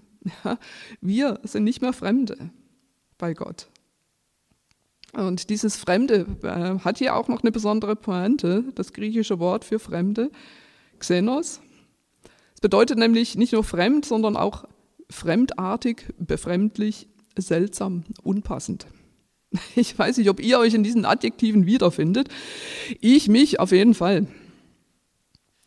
Wir 1.00 1.38
sind 1.44 1.62
nicht 1.62 1.82
mehr 1.82 1.92
Fremde 1.92 2.50
bei 3.16 3.32
Gott. 3.32 3.68
Und 5.12 5.50
dieses 5.50 5.76
Fremde 5.76 6.26
äh, 6.42 6.78
hat 6.84 6.98
hier 6.98 7.14
auch 7.16 7.28
noch 7.28 7.42
eine 7.42 7.52
besondere 7.52 7.96
Pointe, 7.96 8.64
das 8.74 8.92
griechische 8.92 9.38
Wort 9.38 9.64
für 9.64 9.78
Fremde, 9.78 10.30
Xenos. 10.98 11.60
Es 12.54 12.60
bedeutet 12.60 12.98
nämlich 12.98 13.36
nicht 13.36 13.52
nur 13.52 13.64
fremd, 13.64 14.06
sondern 14.06 14.36
auch 14.36 14.64
fremdartig, 15.10 16.06
befremdlich, 16.18 17.08
seltsam, 17.36 18.04
unpassend. 18.22 18.86
Ich 19.76 19.98
weiß 19.98 20.16
nicht, 20.16 20.30
ob 20.30 20.40
ihr 20.40 20.58
euch 20.58 20.72
in 20.72 20.82
diesen 20.82 21.04
Adjektiven 21.04 21.66
wiederfindet. 21.66 22.28
Ich 23.02 23.28
mich 23.28 23.60
auf 23.60 23.70
jeden 23.70 23.92
Fall. 23.92 24.26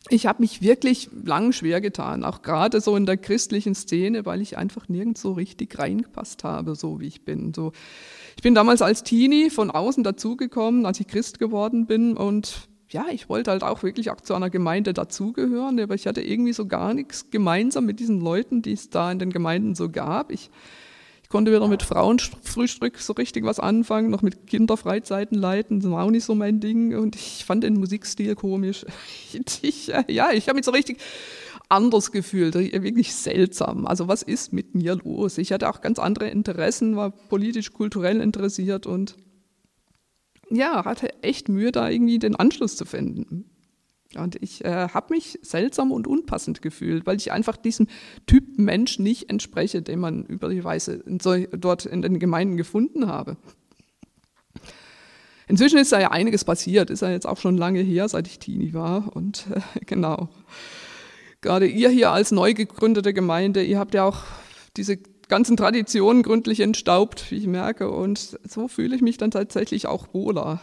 Ich 0.08 0.26
habe 0.26 0.42
mich 0.42 0.62
wirklich 0.62 1.08
lang 1.24 1.52
schwer 1.52 1.80
getan, 1.80 2.22
auch 2.22 2.42
gerade 2.42 2.80
so 2.80 2.96
in 2.96 3.06
der 3.06 3.16
christlichen 3.16 3.74
Szene, 3.74 4.24
weil 4.24 4.40
ich 4.40 4.56
einfach 4.56 4.88
nirgends 4.88 5.20
so 5.20 5.32
richtig 5.32 5.78
reingepasst 5.78 6.44
habe, 6.44 6.76
so 6.76 7.00
wie 7.00 7.06
ich 7.06 7.24
bin. 7.24 7.52
So, 7.54 7.72
ich 8.36 8.42
bin 8.42 8.54
damals 8.54 8.82
als 8.82 9.02
Teenie 9.02 9.50
von 9.50 9.70
außen 9.70 10.04
dazugekommen, 10.04 10.86
als 10.86 11.00
ich 11.00 11.08
Christ 11.08 11.38
geworden 11.38 11.86
bin 11.86 12.16
und 12.16 12.68
ja, 12.88 13.06
ich 13.10 13.28
wollte 13.28 13.50
halt 13.50 13.64
auch 13.64 13.82
wirklich 13.82 14.10
auch 14.10 14.20
zu 14.20 14.34
einer 14.34 14.50
Gemeinde 14.50 14.92
dazugehören, 14.94 15.80
aber 15.80 15.94
ich 15.94 16.06
hatte 16.06 16.22
irgendwie 16.22 16.52
so 16.52 16.66
gar 16.66 16.94
nichts 16.94 17.30
gemeinsam 17.30 17.84
mit 17.84 17.98
diesen 17.98 18.20
Leuten, 18.20 18.62
die 18.62 18.72
es 18.72 18.90
da 18.90 19.10
in 19.10 19.18
den 19.18 19.32
Gemeinden 19.32 19.74
so 19.74 19.88
gab. 19.88 20.30
Ich, 20.30 20.50
ich 21.22 21.28
konnte 21.28 21.50
weder 21.50 21.66
mit 21.66 21.82
Frauenfrühstück 21.82 22.98
so 22.98 23.14
richtig 23.14 23.44
was 23.44 23.58
anfangen, 23.58 24.10
noch 24.10 24.22
mit 24.22 24.46
Kinderfreizeiten 24.46 25.36
leiten, 25.36 25.80
das 25.80 25.90
war 25.90 26.04
auch 26.04 26.10
nicht 26.10 26.24
so 26.24 26.36
mein 26.36 26.60
Ding 26.60 26.96
und 26.96 27.16
ich 27.16 27.44
fand 27.44 27.64
den 27.64 27.74
Musikstil 27.74 28.34
komisch. 28.34 28.84
Ich, 29.62 29.88
ja, 29.88 30.30
ich 30.30 30.48
habe 30.48 30.56
mich 30.56 30.64
so 30.64 30.70
richtig 30.70 30.98
anders 31.68 32.12
gefühlt, 32.12 32.54
wirklich 32.54 33.14
seltsam. 33.14 33.86
Also 33.86 34.08
was 34.08 34.22
ist 34.22 34.52
mit 34.52 34.74
mir 34.74 34.96
los? 34.96 35.38
Ich 35.38 35.52
hatte 35.52 35.68
auch 35.68 35.80
ganz 35.80 35.98
andere 35.98 36.28
Interessen, 36.28 36.96
war 36.96 37.10
politisch, 37.10 37.72
kulturell 37.72 38.20
interessiert 38.20 38.86
und 38.86 39.16
ja, 40.50 40.84
hatte 40.84 41.22
echt 41.22 41.48
Mühe, 41.48 41.72
da 41.72 41.88
irgendwie 41.88 42.18
den 42.18 42.36
Anschluss 42.36 42.76
zu 42.76 42.84
finden. 42.84 43.50
Und 44.14 44.36
ich 44.40 44.64
äh, 44.64 44.88
habe 44.88 45.14
mich 45.14 45.38
seltsam 45.42 45.90
und 45.90 46.06
unpassend 46.06 46.62
gefühlt, 46.62 47.06
weil 47.06 47.16
ich 47.16 47.32
einfach 47.32 47.56
diesem 47.56 47.88
Typ 48.26 48.56
Mensch 48.56 48.98
nicht 48.98 49.28
entspreche, 49.28 49.82
den 49.82 49.98
man 49.98 50.24
über 50.24 50.48
die 50.48 50.62
Weise 50.62 51.02
so, 51.20 51.36
dort 51.52 51.86
in 51.86 52.02
den 52.02 52.18
Gemeinden 52.18 52.56
gefunden 52.56 53.08
habe. 53.08 53.36
Inzwischen 55.48 55.78
ist 55.78 55.92
da 55.92 56.00
ja 56.00 56.10
einiges 56.10 56.44
passiert, 56.44 56.90
ist 56.90 57.02
ja 57.02 57.10
jetzt 57.10 57.26
auch 57.26 57.38
schon 57.38 57.56
lange 57.56 57.80
her, 57.80 58.08
seit 58.08 58.26
ich 58.26 58.38
Teenie 58.38 58.74
war. 58.74 59.14
Und 59.14 59.46
äh, 59.50 59.60
genau, 59.86 60.28
gerade 61.40 61.66
ihr 61.66 61.88
hier 61.90 62.10
als 62.10 62.32
neu 62.32 62.54
gegründete 62.54 63.12
Gemeinde, 63.12 63.62
ihr 63.62 63.78
habt 63.78 63.94
ja 63.94 64.04
auch 64.04 64.22
diese 64.76 64.98
ganzen 65.28 65.56
Traditionen 65.56 66.22
gründlich 66.22 66.60
entstaubt, 66.60 67.30
wie 67.30 67.36
ich 67.36 67.46
merke. 67.46 67.90
Und 67.90 68.38
so 68.48 68.68
fühle 68.68 68.96
ich 68.96 69.02
mich 69.02 69.16
dann 69.16 69.30
tatsächlich 69.30 69.86
auch 69.86 70.12
wohler. 70.12 70.60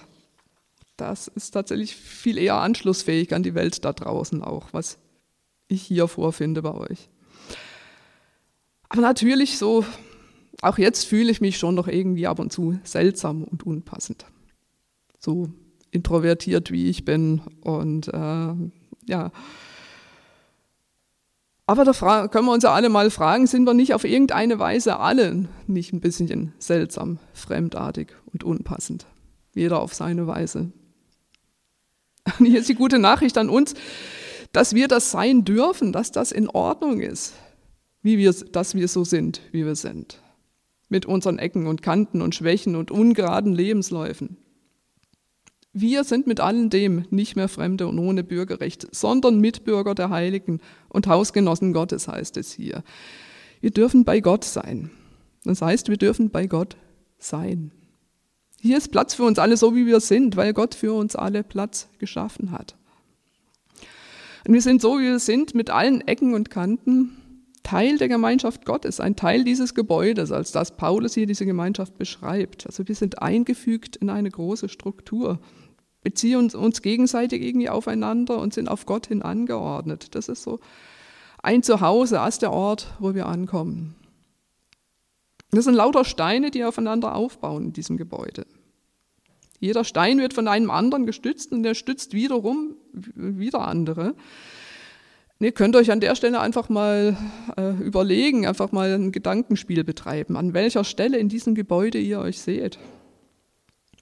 Das 0.98 1.28
ist 1.28 1.52
tatsächlich 1.52 1.96
viel 1.96 2.38
eher 2.38 2.56
anschlussfähig 2.56 3.34
an 3.34 3.44
die 3.44 3.56
Welt 3.56 3.84
da 3.84 3.94
draußen 3.94 4.44
auch, 4.44 4.68
was 4.72 5.00
ich 5.68 5.82
hier 5.82 6.08
vorfinde 6.08 6.62
bei 6.62 6.74
euch. 6.74 7.10
Aber 8.90 9.02
natürlich 9.02 9.58
so, 9.58 9.86
auch 10.62 10.78
jetzt 10.78 11.06
fühle 11.06 11.32
ich 11.32 11.42
mich 11.42 11.58
schon 11.58 11.76
noch 11.76 11.88
irgendwie 11.88 12.28
ab 12.28 12.40
und 12.40 12.54
zu 12.54 12.80
seltsam 12.84 13.44
und 13.44 13.66
unpassend 13.66 14.26
so 15.24 15.50
introvertiert 15.92 16.72
wie 16.72 16.90
ich 16.90 17.06
bin. 17.06 17.42
Und 17.62 18.10
äh, 18.10 18.54
ja. 19.08 19.32
Aber 21.66 21.86
da 21.86 22.28
können 22.28 22.46
wir 22.46 22.52
uns 22.52 22.64
ja 22.64 22.74
alle 22.74 22.90
mal 22.90 23.10
fragen, 23.10 23.48
sind 23.48 23.66
wir 23.66 23.74
nicht 23.74 23.94
auf 23.94 24.04
irgendeine 24.04 24.60
Weise 24.60 25.00
alle 25.00 25.48
nicht 25.66 25.94
ein 25.94 26.02
bisschen 26.02 26.54
seltsam, 26.60 27.20
fremdartig 27.34 28.16
und 28.34 28.44
unpassend? 28.44 29.06
Jeder 29.56 29.80
auf 29.82 29.94
seine 29.94 30.28
Weise. 30.28 30.72
Und 32.40 32.46
hier 32.46 32.62
ist 32.62 32.70
die 32.70 32.76
gute 32.76 33.00
Nachricht 33.00 33.38
an 33.38 33.50
uns, 33.50 33.76
dass 34.52 34.74
wir 34.74 34.88
das 34.88 35.12
sein 35.12 35.44
dürfen, 35.44 35.92
dass 35.92 36.12
das 36.12 36.32
in 36.32 36.50
Ordnung 36.50 37.02
ist, 37.02 37.34
wie 38.02 38.18
wir, 38.18 38.34
dass 38.34 38.76
wir 38.76 38.88
so 38.88 39.04
sind, 39.04 39.42
wie 39.52 39.66
wir 39.66 39.76
sind. 39.76 40.22
Mit 40.90 41.06
unseren 41.06 41.38
Ecken 41.38 41.68
und 41.68 41.82
Kanten 41.82 42.22
und 42.22 42.34
Schwächen 42.34 42.76
und 42.76 42.92
ungeraden 42.92 43.54
Lebensläufen. 43.54 44.38
Wir 45.76 46.04
sind 46.04 46.28
mit 46.28 46.40
allem 46.40 46.70
dem 46.70 47.06
nicht 47.10 47.36
mehr 47.36 47.50
Fremde 47.50 47.88
und 47.88 47.98
ohne 47.98 48.24
Bürgerrecht, 48.24 48.88
sondern 48.96 49.40
Mitbürger 49.40 49.96
der 49.96 50.12
Heiligen 50.12 50.62
und 50.88 51.08
Hausgenossen 51.08 51.74
Gottes 51.74 52.08
heißt 52.08 52.38
es 52.38 52.52
hier. 52.52 52.84
Wir 53.60 53.72
dürfen 53.72 54.06
bei 54.06 54.20
Gott 54.20 54.44
sein. 54.44 54.92
Das 55.44 55.64
heißt, 55.64 55.90
wir 55.90 55.98
dürfen 55.98 56.30
bei 56.30 56.46
Gott 56.46 56.78
sein. 57.18 57.72
Hier 58.62 58.78
ist 58.78 58.92
Platz 58.92 59.16
für 59.16 59.24
uns 59.24 59.40
alle 59.40 59.58
so, 59.58 59.76
wie 59.76 59.88
wir 59.88 60.00
sind, 60.00 60.38
weil 60.38 60.54
Gott 60.54 60.76
für 60.76 60.94
uns 60.94 61.16
alle 61.16 61.44
Platz 61.44 61.90
geschaffen 61.98 62.52
hat. 62.52 62.76
Und 64.48 64.54
wir 64.54 64.62
sind 64.62 64.80
so, 64.80 65.00
wie 65.00 65.04
wir 65.04 65.20
sind, 65.20 65.56
mit 65.56 65.72
allen 65.72 66.02
Ecken 66.02 66.36
und 66.36 66.52
Kanten, 66.52 67.18
Teil 67.64 67.98
der 67.98 68.10
Gemeinschaft 68.10 68.66
Gottes, 68.66 69.00
ein 69.00 69.16
Teil 69.16 69.44
dieses 69.44 69.74
Gebäudes, 69.74 70.32
als 70.32 70.52
das 70.52 70.78
Paulus 70.78 71.16
hier 71.16 71.26
diese 71.26 71.46
Gemeinschaft 71.46 71.98
beschreibt. 71.98 72.68
Also 72.68 72.88
wir 72.88 72.96
sind 72.96 73.22
eingefügt 73.22 73.96
in 73.96 74.10
eine 74.10 74.30
große 74.30 74.70
Struktur 74.70 75.40
beziehen 76.04 76.52
uns, 76.54 76.82
gegenseitig 76.82 77.42
irgendwie 77.42 77.70
aufeinander 77.70 78.38
und 78.40 78.54
sind 78.54 78.68
auf 78.68 78.86
Gott 78.86 79.08
hin 79.08 79.22
angeordnet. 79.22 80.16
Das 80.16 80.28
ist 80.28 80.44
so 80.44 80.60
ein 81.42 81.64
Zuhause, 81.64 82.22
als 82.22 82.40
der 82.40 82.52
Ort, 82.52 82.94
wo 83.00 83.16
wir 83.16 83.26
ankommen. 83.26 83.96
Das 85.52 85.66
sind 85.66 85.76
lauter 85.76 86.04
Steine, 86.04 86.52
die 86.52 86.64
aufeinander 86.64 87.16
aufbauen 87.16 87.66
in 87.66 87.74
diesem 87.74 87.98
Gebäude. 87.98 88.46
Jeder 89.60 89.84
Stein 89.84 90.18
wird 90.18 90.34
von 90.34 90.48
einem 90.48 90.72
anderen 90.72 91.06
gestützt 91.06 91.52
und 91.52 91.64
der 91.64 91.76
stützt 91.76 92.14
wiederum 92.14 92.76
wieder 92.94 93.68
andere. 93.68 94.16
ihr 95.40 95.52
könnt 95.52 95.76
euch 95.76 95.92
an 95.92 96.00
der 96.00 96.16
Stelle 96.16 96.40
einfach 96.40 96.70
mal 96.70 97.16
äh, 97.56 97.72
überlegen, 97.82 98.46
einfach 98.46 98.72
mal 98.72 98.94
ein 98.94 99.12
Gedankenspiel 99.12 99.84
betreiben, 99.84 100.38
an 100.38 100.54
welcher 100.54 100.84
Stelle 100.84 101.18
in 101.18 101.30
diesem 101.30 101.56
Gebäude 101.56 102.00
ihr 102.00 102.20
euch 102.20 102.40
seht. 102.42 102.80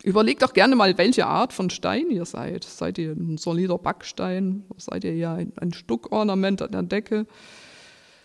Überlegt 0.03 0.41
doch 0.41 0.53
gerne 0.53 0.75
mal, 0.75 0.97
welche 0.97 1.27
Art 1.27 1.53
von 1.53 1.69
Stein 1.69 2.09
ihr 2.09 2.25
seid. 2.25 2.63
Seid 2.63 2.97
ihr 2.97 3.11
ein 3.11 3.37
solider 3.37 3.77
Backstein? 3.77 4.65
Seid 4.77 5.03
ihr 5.03 5.15
ja 5.15 5.35
ein, 5.35 5.53
ein 5.57 5.73
Stuckornament 5.73 6.61
an 6.61 6.71
der 6.71 6.83
Decke? 6.83 7.27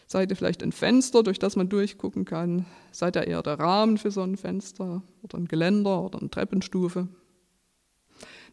Seid 0.06 0.30
ihr 0.30 0.36
vielleicht 0.36 0.62
ein 0.62 0.72
Fenster, 0.72 1.22
durch 1.22 1.38
das 1.38 1.56
man 1.56 1.68
durchgucken 1.68 2.24
kann? 2.24 2.64
Seid 2.92 3.16
ihr 3.16 3.26
eher 3.26 3.42
der 3.42 3.58
Rahmen 3.58 3.98
für 3.98 4.10
so 4.10 4.22
ein 4.22 4.36
Fenster 4.36 5.02
oder 5.22 5.36
ein 5.36 5.48
Geländer 5.48 6.02
oder 6.02 6.18
eine 6.20 6.30
Treppenstufe? 6.30 7.08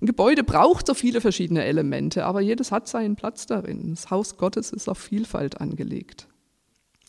Ein 0.02 0.06
Gebäude 0.06 0.44
braucht 0.44 0.88
so 0.88 0.94
viele 0.94 1.22
verschiedene 1.22 1.64
Elemente, 1.64 2.26
aber 2.26 2.42
jedes 2.42 2.72
hat 2.72 2.90
seinen 2.90 3.16
Platz 3.16 3.46
darin. 3.46 3.92
Das 3.92 4.10
Haus 4.10 4.36
Gottes 4.36 4.74
ist 4.74 4.90
auf 4.90 4.98
Vielfalt 4.98 5.62
angelegt. 5.62 6.28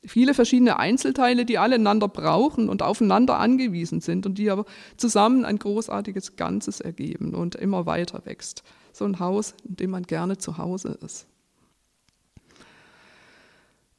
Viele 0.07 0.35
verschiedene 0.35 0.79
Einzelteile, 0.79 1.45
die 1.45 1.59
alle 1.59 1.77
einander 1.77 2.09
brauchen 2.09 2.69
und 2.69 2.83
aufeinander 2.83 3.39
angewiesen 3.39 4.01
sind 4.01 4.27
und 4.27 4.37
die 4.37 4.51
aber 4.51 4.67
zusammen 4.97 5.45
ein 5.45 5.59
großartiges 5.59 6.37
Ganzes 6.37 6.81
ergeben 6.81 7.35
und 7.35 7.55
immer 7.55 7.87
weiter 7.87 8.27
wächst. 8.27 8.65
So 8.93 9.05
ein 9.07 9.19
Haus, 9.19 9.55
in 9.67 9.77
dem 9.77 9.91
man 9.91 10.03
gerne 10.03 10.37
zu 10.37 10.59
Hause 10.59 10.99
ist. 11.03 11.27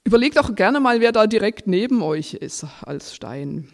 Überlegt 0.03 0.37
auch 0.37 0.53
gerne 0.53 0.79
mal, 0.79 1.01
wer 1.01 1.11
da 1.11 1.25
direkt 1.25 1.65
neben 1.65 2.03
euch 2.03 2.35
ist 2.35 2.65
als 2.83 3.15
Stein. 3.15 3.69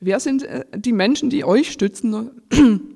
Wer 0.00 0.18
sind 0.18 0.44
äh, 0.44 0.64
die 0.74 0.92
Menschen, 0.92 1.28
die 1.28 1.44
euch 1.44 1.70
stützen? 1.70 2.42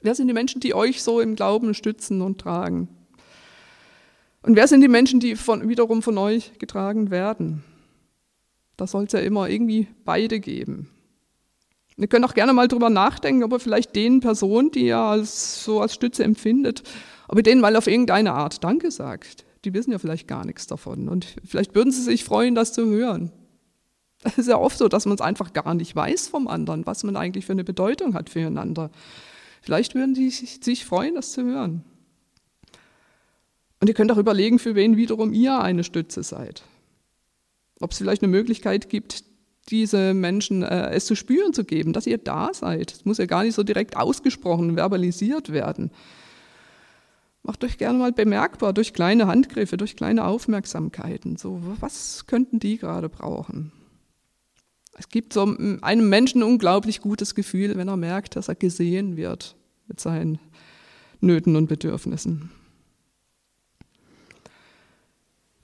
Wer 0.00 0.14
sind 0.14 0.28
die 0.28 0.34
Menschen, 0.34 0.60
die 0.60 0.74
euch 0.74 1.02
so 1.02 1.20
im 1.20 1.34
Glauben 1.34 1.74
stützen 1.74 2.22
und 2.22 2.40
tragen? 2.40 2.88
Und 4.42 4.56
wer 4.56 4.68
sind 4.68 4.80
die 4.80 4.88
Menschen, 4.88 5.20
die 5.20 5.36
von, 5.36 5.68
wiederum 5.68 6.02
von 6.02 6.16
euch 6.18 6.58
getragen 6.58 7.10
werden? 7.10 7.64
Da 8.76 8.86
soll 8.86 9.04
es 9.04 9.12
ja 9.12 9.18
immer 9.18 9.48
irgendwie 9.48 9.88
beide 10.04 10.40
geben. 10.40 10.88
Ihr 11.96 12.06
könnt 12.06 12.24
auch 12.24 12.34
gerne 12.34 12.52
mal 12.52 12.68
drüber 12.68 12.90
nachdenken, 12.90 13.42
ob 13.42 13.52
ihr 13.52 13.60
vielleicht 13.60 13.96
den 13.96 14.20
Personen, 14.20 14.70
die 14.70 14.86
ihr 14.86 14.98
als, 14.98 15.64
so 15.64 15.80
als 15.80 15.94
Stütze 15.94 16.22
empfindet, 16.22 16.84
ob 17.26 17.36
ihr 17.38 17.42
denen 17.42 17.60
mal 17.60 17.74
auf 17.74 17.88
irgendeine 17.88 18.32
Art 18.34 18.62
Danke 18.62 18.92
sagt. 18.92 19.44
Die 19.64 19.74
wissen 19.74 19.90
ja 19.90 19.98
vielleicht 19.98 20.28
gar 20.28 20.46
nichts 20.46 20.68
davon. 20.68 21.08
Und 21.08 21.34
vielleicht 21.44 21.74
würden 21.74 21.90
sie 21.90 22.02
sich 22.02 22.22
freuen, 22.22 22.54
das 22.54 22.72
zu 22.72 22.86
hören. 22.86 23.32
Es 24.22 24.38
ist 24.38 24.48
ja 24.48 24.58
oft 24.58 24.78
so, 24.78 24.88
dass 24.88 25.06
man 25.06 25.16
es 25.16 25.20
einfach 25.20 25.52
gar 25.52 25.74
nicht 25.74 25.94
weiß 25.94 26.28
vom 26.28 26.46
anderen, 26.46 26.86
was 26.86 27.02
man 27.02 27.16
eigentlich 27.16 27.46
für 27.46 27.52
eine 27.52 27.64
Bedeutung 27.64 28.14
hat 28.14 28.30
füreinander. 28.30 28.90
Vielleicht 29.60 29.96
würden 29.96 30.14
die 30.14 30.30
sich 30.30 30.84
freuen, 30.84 31.16
das 31.16 31.32
zu 31.32 31.42
hören. 31.42 31.84
Und 33.80 33.88
ihr 33.88 33.94
könnt 33.94 34.10
auch 34.10 34.18
überlegen, 34.18 34.58
für 34.58 34.74
wen 34.74 34.96
wiederum 34.96 35.32
ihr 35.32 35.60
eine 35.60 35.84
Stütze 35.84 36.22
seid. 36.22 36.62
Ob 37.80 37.92
es 37.92 37.98
vielleicht 37.98 38.22
eine 38.22 38.30
Möglichkeit 38.30 38.88
gibt, 38.88 39.24
diese 39.70 40.14
Menschen 40.14 40.62
äh, 40.62 40.90
es 40.90 41.06
zu 41.06 41.14
spüren 41.14 41.52
zu 41.52 41.64
geben, 41.64 41.92
dass 41.92 42.06
ihr 42.06 42.18
da 42.18 42.52
seid. 42.52 42.92
Es 42.92 43.04
muss 43.04 43.18
ja 43.18 43.26
gar 43.26 43.44
nicht 43.44 43.54
so 43.54 43.62
direkt 43.62 43.96
ausgesprochen, 43.96 44.74
verbalisiert 44.74 45.52
werden. 45.52 45.90
Macht 47.42 47.62
euch 47.64 47.78
gerne 47.78 47.98
mal 47.98 48.12
bemerkbar 48.12 48.72
durch 48.72 48.92
kleine 48.92 49.26
Handgriffe, 49.26 49.76
durch 49.76 49.96
kleine 49.96 50.24
Aufmerksamkeiten. 50.24 51.36
So, 51.36 51.62
was 51.80 52.26
könnten 52.26 52.58
die 52.58 52.78
gerade 52.78 53.08
brauchen? 53.08 53.72
Es 54.98 55.08
gibt 55.08 55.32
so 55.32 55.42
einem 55.80 56.08
Menschen 56.08 56.42
ein 56.42 56.48
unglaublich 56.48 57.00
gutes 57.00 57.34
Gefühl, 57.34 57.76
wenn 57.76 57.88
er 57.88 57.96
merkt, 57.96 58.34
dass 58.34 58.48
er 58.48 58.56
gesehen 58.56 59.16
wird 59.16 59.54
mit 59.86 60.00
seinen 60.00 60.40
Nöten 61.20 61.54
und 61.54 61.68
Bedürfnissen. 61.68 62.50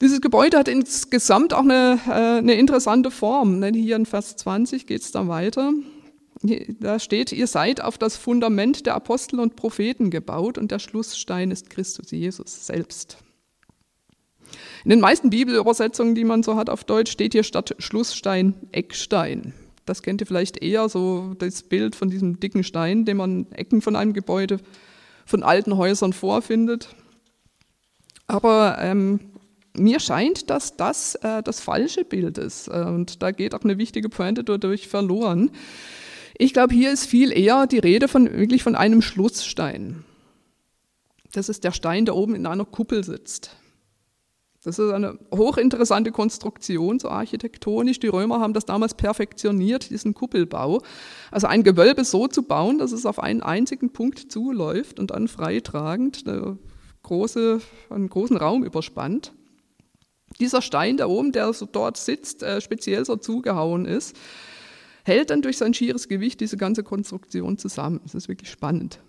Dieses 0.01 0.21
Gebäude 0.21 0.59
hat 0.59 0.69
insgesamt 0.69 1.55
auch 1.55 1.61
eine, 1.61 2.01
äh, 2.07 2.39
eine 2.39 2.55
interessante 2.55 3.11
Form. 3.11 3.63
Hier 3.73 3.97
in 3.97 4.07
Vers 4.07 4.37
20 4.37 4.87
geht 4.87 5.03
es 5.03 5.13
dann 5.13 5.29
weiter. 5.29 5.73
Da 6.81 6.99
steht, 6.99 7.33
ihr 7.33 7.47
seid 7.47 7.81
auf 7.81 7.97
das 7.97 8.17
Fundament 8.17 8.87
der 8.87 8.97
Apostel 8.97 9.41
und 9.41 9.57
Propheten 9.57 10.11
gebaut 10.11 10.59
und 10.59 10.71
der 10.71 10.79
Schlussstein 10.79 11.51
ist 11.51 11.71
Christus 11.71 12.11
Jesus 12.11 12.67
selbst. 12.67 13.19
In 14.85 14.91
den 14.91 15.01
meisten 15.01 15.31
Bibelübersetzungen, 15.31 16.15
die 16.15 16.25
man 16.25 16.43
so 16.43 16.57
hat 16.57 16.69
auf 16.69 16.85
Deutsch, 16.85 17.11
steht 17.11 17.33
hier 17.33 17.45
statt 17.45 17.75
Schlussstein 17.79 18.55
Eckstein. 18.73 19.55
Das 19.87 20.03
kennt 20.03 20.21
ihr 20.21 20.27
vielleicht 20.27 20.63
eher, 20.63 20.89
so 20.89 21.35
das 21.39 21.63
Bild 21.63 21.95
von 21.95 22.11
diesem 22.11 22.41
dicken 22.41 22.65
Stein, 22.65 23.05
den 23.05 23.17
man 23.17 23.51
Ecken 23.53 23.81
von 23.81 23.97
einem 23.97 24.13
Gebäude, 24.13 24.59
von 25.25 25.43
alten 25.43 25.77
Häusern 25.77 26.13
vorfindet. 26.13 26.95
Aber 28.27 28.79
ähm, 28.81 29.21
mir 29.77 30.01
scheint, 30.01 30.51
dass 30.51 30.77
das 30.77 31.17
äh, 31.17 31.43
das 31.43 31.61
falsche 31.61 32.05
Bild 32.05 32.39
ist. 32.39 32.69
Äh, 32.69 32.85
und 32.87 33.23
da 33.23 33.31
geht 33.31 33.55
auch 33.55 33.63
eine 33.63 33.79
wichtige 33.79 34.09
Pointe 34.09 34.45
dadurch 34.45 34.89
verloren. 34.89 35.51
Ich 36.37 36.53
glaube, 36.53 36.75
hier 36.75 36.93
ist 36.93 37.07
viel 37.07 37.33
eher 37.33 37.67
die 37.67 37.79
Rede 37.79 38.09
von 38.09 38.33
wirklich 38.33 38.63
von 38.63 38.75
einem 38.75 39.03
Schlussstein. 39.03 40.05
Das 41.33 41.49
ist 41.49 41.65
der 41.65 41.73
Stein, 41.73 42.05
der 42.05 42.17
oben 42.17 42.35
in 42.35 42.47
einer 42.47 42.65
Kuppel 42.65 43.05
sitzt. 43.05 43.57
Das 44.65 44.79
ist 44.79 44.93
eine 44.93 45.19
hochinteressante 45.33 46.11
Konstruktion, 46.11 46.99
so 46.99 47.11
architektonisch. 47.11 48.01
Die 48.01 48.09
Römer 48.09 48.41
haben 48.41 48.55
das 48.55 48.65
damals 48.65 48.95
perfektioniert, 48.95 49.91
diesen 49.91 50.15
Kuppelbau. 50.15 50.81
Also 51.31 51.49
ein 51.49 51.65
Gewölbe 51.65 52.05
so 52.05 52.29
zu 52.29 52.43
bauen, 52.45 52.79
dass 52.79 52.93
es 52.93 53.05
auf 53.05 53.19
einen 53.19 53.43
einzigen 53.43 53.91
Punkt 53.91 54.33
zuläuft 54.33 54.99
und 54.99 55.11
dann 55.11 55.29
freitragend 55.29 56.27
eine 56.27 56.59
große, 57.03 57.61
einen 57.91 58.09
großen 58.09 58.39
Raum 58.39 58.65
überspannt. 58.65 59.33
Dieser 60.41 60.63
Stein 60.63 60.97
da 60.97 61.07
oben, 61.07 61.33
der 61.33 61.53
so 61.53 61.67
dort 61.67 61.97
sitzt, 61.97 62.43
äh, 62.43 62.61
speziell 62.61 63.05
so 63.05 63.17
zugehauen 63.17 63.87
ist, 63.87 64.17
hält 65.05 65.31
dann 65.31 65.43
durch 65.43 65.59
sein 65.59 65.75
schieres 65.75 66.09
Gewicht 66.09 66.41
diese 66.41 66.57
ganze 66.57 66.83
Konstruktion 66.83 67.59
zusammen. 67.59 68.01
Das 68.03 68.15
ist 68.15 68.29
wirklich 68.29 68.51
spannend. 68.51 69.01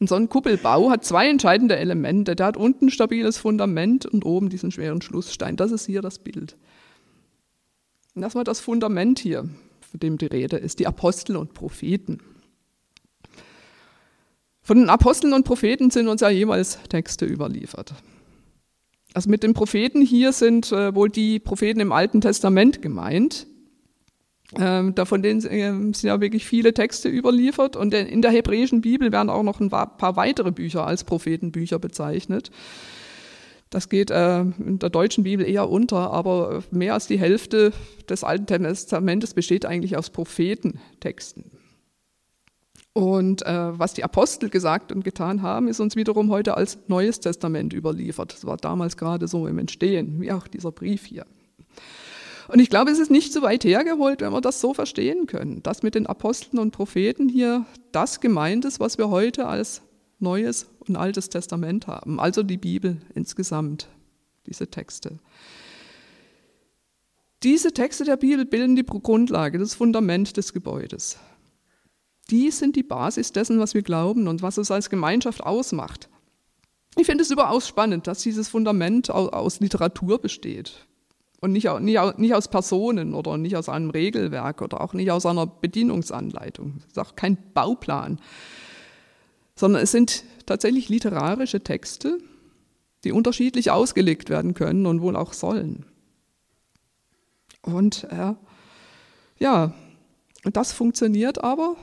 Und 0.00 0.08
so 0.08 0.16
ein 0.16 0.28
Kuppelbau 0.28 0.90
hat 0.90 1.04
zwei 1.04 1.28
entscheidende 1.28 1.76
Elemente. 1.76 2.34
Der 2.34 2.46
hat 2.46 2.56
unten 2.56 2.86
ein 2.86 2.90
stabiles 2.90 3.38
Fundament 3.38 4.04
und 4.04 4.24
oben 4.24 4.48
diesen 4.48 4.72
schweren 4.72 5.00
Schlussstein. 5.00 5.56
Das 5.56 5.70
ist 5.70 5.86
hier 5.86 6.02
das 6.02 6.18
Bild. 6.18 6.56
Und 8.14 8.22
erstmal 8.22 8.44
das 8.44 8.60
Fundament 8.60 9.20
hier, 9.20 9.48
von 9.80 10.00
dem 10.00 10.18
die 10.18 10.26
Rede 10.26 10.56
ist, 10.56 10.80
die 10.80 10.86
Apostel 10.86 11.36
und 11.36 11.54
Propheten. 11.54 12.18
Von 14.60 14.78
den 14.78 14.90
Aposteln 14.90 15.32
und 15.32 15.44
Propheten 15.44 15.90
sind 15.90 16.08
uns 16.08 16.20
ja 16.20 16.30
jeweils 16.30 16.78
Texte 16.88 17.24
überliefert. 17.24 17.94
Also 19.14 19.28
mit 19.28 19.42
den 19.42 19.54
Propheten 19.54 20.00
hier 20.00 20.32
sind 20.32 20.72
äh, 20.72 20.94
wohl 20.94 21.10
die 21.10 21.38
Propheten 21.38 21.80
im 21.80 21.92
Alten 21.92 22.20
Testament 22.20 22.82
gemeint. 22.82 23.46
Ähm, 24.58 24.94
davon 24.94 25.22
denen, 25.22 25.40
äh, 25.40 25.70
sind 25.70 26.02
ja 26.02 26.20
wirklich 26.20 26.44
viele 26.44 26.74
Texte 26.74 27.08
überliefert 27.08 27.76
und 27.76 27.94
in 27.94 28.22
der 28.22 28.30
hebräischen 28.30 28.82
Bibel 28.82 29.10
werden 29.10 29.30
auch 29.30 29.42
noch 29.42 29.60
ein 29.60 29.70
paar 29.70 30.16
weitere 30.16 30.50
Bücher 30.50 30.86
als 30.86 31.04
Prophetenbücher 31.04 31.78
bezeichnet. 31.78 32.50
Das 33.70 33.88
geht 33.88 34.10
äh, 34.10 34.40
in 34.40 34.78
der 34.78 34.90
deutschen 34.90 35.24
Bibel 35.24 35.48
eher 35.48 35.70
unter, 35.70 36.10
aber 36.10 36.62
mehr 36.70 36.92
als 36.92 37.06
die 37.06 37.18
Hälfte 37.18 37.72
des 38.06 38.22
Alten 38.22 38.46
Testamentes 38.46 39.32
besteht 39.32 39.64
eigentlich 39.64 39.96
aus 39.96 40.10
Prophetentexten. 40.10 41.50
Und 42.94 43.42
äh, 43.46 43.78
was 43.78 43.94
die 43.94 44.04
Apostel 44.04 44.50
gesagt 44.50 44.92
und 44.92 45.02
getan 45.02 45.40
haben, 45.40 45.68
ist 45.68 45.80
uns 45.80 45.96
wiederum 45.96 46.30
heute 46.30 46.56
als 46.56 46.78
Neues 46.88 47.20
Testament 47.20 47.72
überliefert. 47.72 48.34
Das 48.34 48.44
war 48.44 48.58
damals 48.58 48.96
gerade 48.98 49.28
so 49.28 49.46
im 49.46 49.58
Entstehen, 49.58 50.20
wie 50.20 50.32
auch 50.32 50.46
dieser 50.46 50.72
Brief 50.72 51.06
hier. 51.06 51.24
Und 52.48 52.58
ich 52.58 52.68
glaube, 52.68 52.90
es 52.90 52.98
ist 52.98 53.10
nicht 53.10 53.32
so 53.32 53.40
weit 53.40 53.64
hergeholt, 53.64 54.20
wenn 54.20 54.32
wir 54.32 54.42
das 54.42 54.60
so 54.60 54.74
verstehen 54.74 55.26
können, 55.26 55.62
dass 55.62 55.82
mit 55.82 55.94
den 55.94 56.06
Aposteln 56.06 56.58
und 56.58 56.72
Propheten 56.72 57.28
hier 57.28 57.64
das 57.92 58.20
gemeint 58.20 58.66
ist, 58.66 58.78
was 58.78 58.98
wir 58.98 59.08
heute 59.08 59.46
als 59.46 59.80
Neues 60.18 60.66
und 60.86 60.96
Altes 60.96 61.30
Testament 61.30 61.86
haben, 61.86 62.20
also 62.20 62.42
die 62.42 62.58
Bibel 62.58 62.98
insgesamt, 63.14 63.88
diese 64.46 64.68
Texte. 64.68 65.18
Diese 67.42 67.72
Texte 67.72 68.04
der 68.04 68.16
Bibel 68.16 68.44
bilden 68.44 68.76
die 68.76 68.84
Grundlage, 68.84 69.58
das 69.58 69.74
Fundament 69.74 70.36
des 70.36 70.52
Gebäudes 70.52 71.18
die 72.32 72.50
sind 72.50 72.74
die 72.76 72.82
Basis 72.82 73.32
dessen, 73.32 73.60
was 73.60 73.74
wir 73.74 73.82
glauben 73.82 74.26
und 74.26 74.42
was 74.42 74.56
es 74.56 74.70
als 74.70 74.90
Gemeinschaft 74.90 75.42
ausmacht. 75.42 76.08
Ich 76.96 77.06
finde 77.06 77.22
es 77.22 77.30
überaus 77.30 77.68
spannend, 77.68 78.06
dass 78.06 78.22
dieses 78.22 78.48
Fundament 78.48 79.10
aus 79.10 79.60
Literatur 79.60 80.18
besteht 80.20 80.86
und 81.40 81.52
nicht, 81.52 81.68
nicht 81.80 82.34
aus 82.34 82.48
Personen 82.48 83.14
oder 83.14 83.36
nicht 83.36 83.56
aus 83.56 83.68
einem 83.68 83.90
Regelwerk 83.90 84.62
oder 84.62 84.80
auch 84.80 84.94
nicht 84.94 85.10
aus 85.10 85.26
einer 85.26 85.46
Bedienungsanleitung. 85.46 86.78
Es 86.80 86.86
ist 86.86 86.98
auch 86.98 87.16
kein 87.16 87.36
Bauplan, 87.54 88.20
sondern 89.54 89.82
es 89.82 89.92
sind 89.92 90.24
tatsächlich 90.46 90.88
literarische 90.88 91.62
Texte, 91.62 92.18
die 93.04 93.12
unterschiedlich 93.12 93.70
ausgelegt 93.70 94.30
werden 94.30 94.54
können 94.54 94.86
und 94.86 95.02
wohl 95.02 95.16
auch 95.16 95.32
sollen. 95.32 95.84
Und 97.62 98.04
äh, 98.04 98.34
ja, 99.38 99.74
das 100.44 100.72
funktioniert 100.72 101.42
aber 101.42 101.76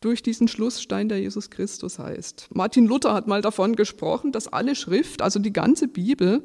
durch 0.00 0.22
diesen 0.22 0.48
Schlussstein, 0.48 1.08
der 1.08 1.20
Jesus 1.20 1.50
Christus 1.50 1.98
heißt. 1.98 2.48
Martin 2.52 2.86
Luther 2.86 3.12
hat 3.12 3.26
mal 3.26 3.42
davon 3.42 3.76
gesprochen, 3.76 4.32
dass 4.32 4.48
alle 4.48 4.74
Schrift, 4.74 5.22
also 5.22 5.38
die 5.38 5.52
ganze 5.52 5.88
Bibel, 5.88 6.42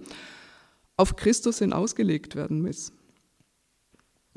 auf 0.97 1.15
Christus 1.15 1.59
hin 1.59 1.73
ausgelegt 1.73 2.35
werden 2.35 2.61
muss. 2.61 2.91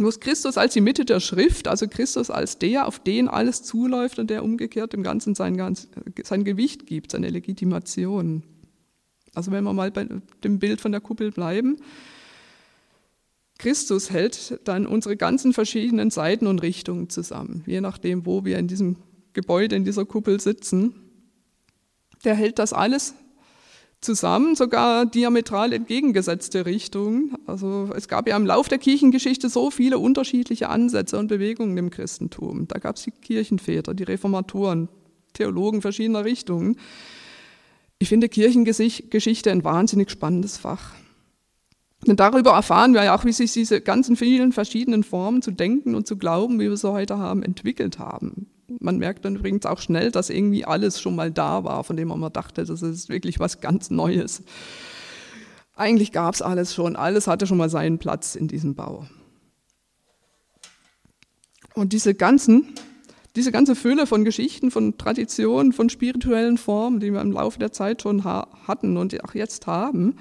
Muss 0.01 0.21
Christus 0.21 0.57
als 0.57 0.75
die 0.75 0.81
Mitte 0.81 1.05
der 1.05 1.19
Schrift, 1.19 1.67
also 1.67 1.89
Christus 1.89 2.31
als 2.31 2.59
der, 2.59 2.87
auf 2.87 3.01
den 3.01 3.27
alles 3.27 3.65
zuläuft 3.65 4.21
und 4.21 4.31
der 4.31 4.45
umgekehrt 4.45 4.93
dem 4.93 5.03
Ganzen 5.03 5.35
sein, 5.35 5.77
sein 6.23 6.45
Gewicht 6.45 6.87
gibt, 6.87 7.11
seine 7.11 7.31
Legitimation. 7.31 8.45
Also 9.35 9.51
wenn 9.51 9.65
wir 9.65 9.73
mal 9.73 9.91
bei 9.91 10.07
dem 10.45 10.59
Bild 10.61 10.81
von 10.81 10.93
der 10.93 11.01
Kuppel 11.01 11.33
bleiben, 11.33 11.79
Christus 13.59 14.11
hält 14.11 14.61
dann 14.65 14.87
unsere 14.87 15.17
ganzen 15.17 15.53
verschiedenen 15.53 16.11
Seiten 16.11 16.47
und 16.47 16.63
Richtungen 16.63 17.11
zusammen, 17.11 17.65
je 17.67 17.81
nachdem, 17.81 18.25
wo 18.25 18.45
wir 18.45 18.57
in 18.57 18.69
diesem 18.69 18.97
Gebäude, 19.39 19.77
in 19.77 19.85
dieser 19.85 20.05
Kuppel 20.05 20.41
sitzen. 20.41 20.95
Der 22.25 22.35
hält 22.35 22.59
das 22.59 22.73
alles 22.73 23.15
zusammen, 24.01 24.57
sogar 24.57 25.07
diametral 25.07 25.73
entgegengesetzte 25.73 26.67
Richtungen. 26.67 27.37
Also 27.47 27.91
es 27.95 28.09
gab 28.09 28.29
ja 28.29 28.37
im 28.37 28.47
Lauf 28.47 28.69
der 28.69 28.79
Kirchengeschichte 28.79 29.49
so 29.49 29.71
viele 29.71 29.99
unterschiedliche 29.99 30.69
Ansätze 30.69 31.19
und 31.19 31.29
Bewegungen 31.29 31.77
im 31.77 31.91
Christentum. 31.91 32.67
Da 32.67 32.79
gab 32.81 32.97
es 32.97 33.03
die 33.03 33.13
Kirchenväter, 33.13 33.95
die 33.95 34.05
Reformatoren, 34.05 34.89
Theologen 35.35 35.83
verschiedener 35.83 36.25
Richtungen. 36.25 36.77
Ich 38.01 38.09
finde 38.09 38.29
Kirchengeschichte 38.29 39.51
ein 39.53 39.63
wahnsinnig 39.63 40.11
spannendes 40.11 40.57
Fach. 40.57 40.95
Denn 42.07 42.17
darüber 42.17 42.53
erfahren 42.53 42.95
wir 42.95 43.05
ja 43.05 43.17
auch, 43.17 43.25
wie 43.25 43.33
sich 43.33 43.53
diese 43.53 43.81
ganzen 43.81 44.17
vielen 44.17 44.53
verschiedenen 44.53 45.03
Formen 45.03 45.43
zu 45.43 45.51
denken 45.51 45.95
und 45.95 46.07
zu 46.07 46.17
glauben, 46.17 46.61
wie 46.61 46.69
wir 46.69 46.77
sie 46.77 46.93
heute 46.93 47.19
haben, 47.19 47.43
entwickelt 47.43 47.99
haben. 47.99 48.49
Man 48.81 48.99
merkt 48.99 49.25
dann 49.25 49.37
übrigens 49.37 49.65
auch 49.67 49.81
schnell, 49.81 50.11
dass 50.11 50.31
irgendwie 50.31 50.65
alles 50.65 51.01
schon 51.01 51.17
mal 51.17 51.31
da 51.31 51.65
war, 51.65 51.85
von 51.85 51.97
dem 51.97 52.09
man 52.09 52.21
mal 52.21 52.31
dachte, 52.31 52.65
das 52.65 52.83
ist 52.83 53.09
wirklich 53.09 53.41
was 53.41 53.61
ganz 53.61 53.91
Neues. 53.91 54.43
Eigentlich 55.75 56.13
gab 56.13 56.35
es 56.35 56.43
alles 56.43 56.75
schon, 56.75 56.97
alles 56.97 57.27
hatte 57.27 57.47
schon 57.47 57.57
mal 57.57 57.71
seinen 57.71 57.99
Platz 57.99 58.35
in 58.35 58.49
diesem 58.49 58.75
Bau. 58.75 59.07
Und 61.75 61.93
diese 61.93 62.15
ganzen, 62.15 62.75
diese 63.37 63.53
ganze 63.53 63.77
Fülle 63.77 64.07
von 64.07 64.25
Geschichten, 64.25 64.71
von 64.71 64.99
Traditionen, 64.99 65.73
von 65.73 65.89
spirituellen 65.89 66.59
Formen, 66.59 66.99
die 66.99 67.13
wir 67.13 67.21
im 67.21 67.33
Laufe 67.33 67.59
der 67.59 67.73
Zeit 67.73 68.03
schon 68.03 68.25
hatten 68.25 68.97
und 68.97 69.23
auch 69.25 69.35
jetzt 69.35 69.67
haben, 69.67 70.17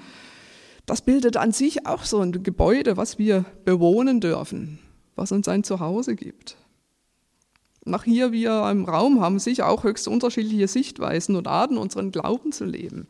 das 0.86 1.02
bildet 1.02 1.36
an 1.36 1.52
sich 1.52 1.86
auch 1.86 2.04
so 2.04 2.20
ein 2.20 2.44
Gebäude, 2.44 2.96
was 2.96 3.18
wir 3.18 3.44
bewohnen 3.64 4.20
dürfen, 4.20 4.78
was 5.16 5.32
uns 5.32 5.48
ein 5.48 5.64
Zuhause 5.64 6.14
gibt. 6.14 6.56
Nach 7.88 8.04
hier 8.04 8.32
wir 8.32 8.68
im 8.70 8.84
Raum 8.84 9.20
haben 9.20 9.38
sicher 9.38 9.68
auch 9.68 9.84
höchst 9.84 10.08
unterschiedliche 10.08 10.68
Sichtweisen 10.68 11.36
und 11.36 11.46
Arten, 11.46 11.78
unseren 11.78 12.10
Glauben 12.10 12.52
zu 12.52 12.64
leben. 12.64 13.08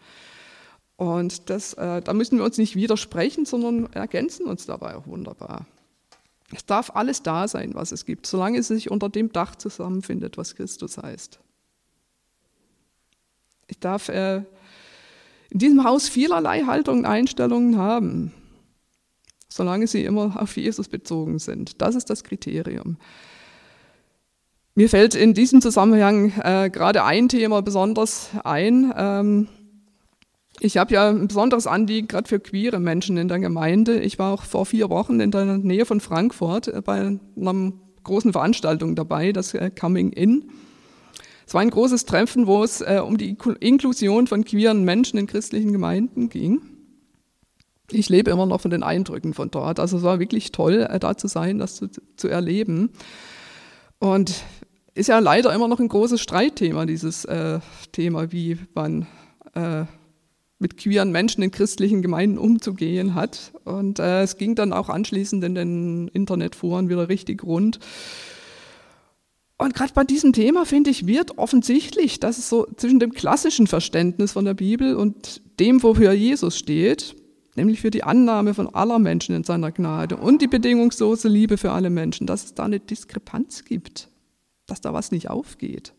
Und 0.96 1.48
das, 1.50 1.74
äh, 1.74 2.02
da 2.02 2.12
müssen 2.12 2.38
wir 2.38 2.44
uns 2.44 2.58
nicht 2.58 2.74
widersprechen, 2.74 3.44
sondern 3.44 3.92
ergänzen 3.92 4.46
uns 4.46 4.66
dabei 4.66 4.96
auch 4.96 5.06
wunderbar. 5.06 5.66
Es 6.52 6.64
darf 6.64 6.90
alles 6.94 7.22
da 7.22 7.46
sein, 7.46 7.74
was 7.74 7.92
es 7.92 8.04
gibt, 8.04 8.26
solange 8.26 8.58
es 8.58 8.68
sich 8.68 8.90
unter 8.90 9.08
dem 9.08 9.32
Dach 9.32 9.54
zusammenfindet, 9.54 10.38
was 10.38 10.56
Christus 10.56 10.98
heißt. 10.98 11.38
Ich 13.68 13.78
darf 13.78 14.08
äh, 14.08 14.42
in 15.50 15.58
diesem 15.58 15.84
Haus 15.84 16.08
vielerlei 16.08 16.64
Haltungen, 16.64 17.04
Einstellungen 17.04 17.76
haben, 17.76 18.32
solange 19.48 19.86
sie 19.86 20.04
immer 20.04 20.40
auf 20.40 20.56
Jesus 20.56 20.88
bezogen 20.88 21.38
sind. 21.38 21.80
Das 21.80 21.94
ist 21.94 22.10
das 22.10 22.24
Kriterium. 22.24 22.96
Mir 24.78 24.88
fällt 24.88 25.16
in 25.16 25.34
diesem 25.34 25.60
Zusammenhang 25.60 26.32
äh, 26.40 26.70
gerade 26.70 27.02
ein 27.02 27.28
Thema 27.28 27.62
besonders 27.62 28.30
ein. 28.44 28.94
Ähm, 28.96 29.48
ich 30.60 30.76
habe 30.76 30.94
ja 30.94 31.08
ein 31.08 31.26
besonderes 31.26 31.66
Anliegen 31.66 32.06
gerade 32.06 32.28
für 32.28 32.38
queere 32.38 32.78
Menschen 32.78 33.16
in 33.16 33.26
der 33.26 33.40
Gemeinde. 33.40 33.98
Ich 33.98 34.20
war 34.20 34.32
auch 34.32 34.44
vor 34.44 34.66
vier 34.66 34.88
Wochen 34.88 35.18
in 35.18 35.32
der 35.32 35.58
Nähe 35.58 35.84
von 35.84 35.98
Frankfurt 35.98 36.68
äh, 36.68 36.80
bei 36.80 37.18
einer 37.34 37.72
großen 38.04 38.30
Veranstaltung 38.30 38.94
dabei, 38.94 39.32
das 39.32 39.52
äh, 39.52 39.68
Coming 39.68 40.12
In. 40.12 40.44
Es 41.44 41.54
war 41.54 41.62
ein 41.62 41.70
großes 41.70 42.04
Treffen, 42.04 42.46
wo 42.46 42.62
es 42.62 42.80
äh, 42.80 43.02
um 43.04 43.18
die 43.18 43.36
Inklusion 43.58 44.28
von 44.28 44.44
queeren 44.44 44.84
Menschen 44.84 45.18
in 45.18 45.26
christlichen 45.26 45.72
Gemeinden 45.72 46.28
ging. 46.28 46.62
Ich 47.90 48.08
lebe 48.08 48.30
immer 48.30 48.46
noch 48.46 48.60
von 48.60 48.70
den 48.70 48.84
Eindrücken 48.84 49.34
von 49.34 49.50
dort. 49.50 49.80
Also 49.80 49.96
es 49.96 50.04
war 50.04 50.20
wirklich 50.20 50.52
toll, 50.52 50.86
da 51.00 51.16
zu 51.16 51.26
sein, 51.26 51.58
das 51.58 51.74
zu, 51.74 51.88
zu 52.14 52.28
erleben. 52.28 52.90
Und 53.98 54.44
ist 54.98 55.08
ja 55.08 55.18
leider 55.20 55.54
immer 55.54 55.68
noch 55.68 55.80
ein 55.80 55.88
großes 55.88 56.20
Streitthema, 56.20 56.84
dieses 56.84 57.24
äh, 57.24 57.60
Thema, 57.92 58.32
wie 58.32 58.58
man 58.74 59.06
äh, 59.54 59.84
mit 60.58 60.76
queeren 60.76 61.12
Menschen 61.12 61.42
in 61.42 61.52
christlichen 61.52 62.02
Gemeinden 62.02 62.36
umzugehen 62.36 63.14
hat. 63.14 63.52
Und 63.64 64.00
äh, 64.00 64.22
es 64.22 64.36
ging 64.36 64.56
dann 64.56 64.72
auch 64.72 64.88
anschließend 64.88 65.44
in 65.44 65.54
den 65.54 66.08
Internetforen 66.08 66.88
wieder 66.88 67.08
richtig 67.08 67.44
rund. 67.44 67.78
Und 69.56 69.74
gerade 69.74 69.92
bei 69.92 70.04
diesem 70.04 70.32
Thema, 70.32 70.64
finde 70.64 70.90
ich, 70.90 71.06
wird 71.06 71.38
offensichtlich, 71.38 72.20
dass 72.20 72.38
es 72.38 72.48
so 72.48 72.66
zwischen 72.76 73.00
dem 73.00 73.12
klassischen 73.12 73.66
Verständnis 73.66 74.32
von 74.32 74.44
der 74.44 74.54
Bibel 74.54 74.96
und 74.96 75.42
dem, 75.60 75.82
wofür 75.82 76.12
Jesus 76.12 76.58
steht, 76.58 77.16
nämlich 77.56 77.80
für 77.80 77.90
die 77.90 78.04
Annahme 78.04 78.54
von 78.54 78.72
aller 78.72 78.98
Menschen 78.98 79.34
in 79.34 79.44
seiner 79.44 79.72
Gnade 79.72 80.16
und 80.16 80.42
die 80.42 80.46
bedingungslose 80.46 81.28
Liebe 81.28 81.56
für 81.56 81.72
alle 81.72 81.90
Menschen, 81.90 82.26
dass 82.26 82.44
es 82.44 82.54
da 82.54 82.64
eine 82.64 82.78
Diskrepanz 82.78 83.64
gibt, 83.64 84.08
dass 84.68 84.80
da 84.80 84.92
was 84.92 85.10
nicht 85.10 85.28
aufgeht. 85.28 85.92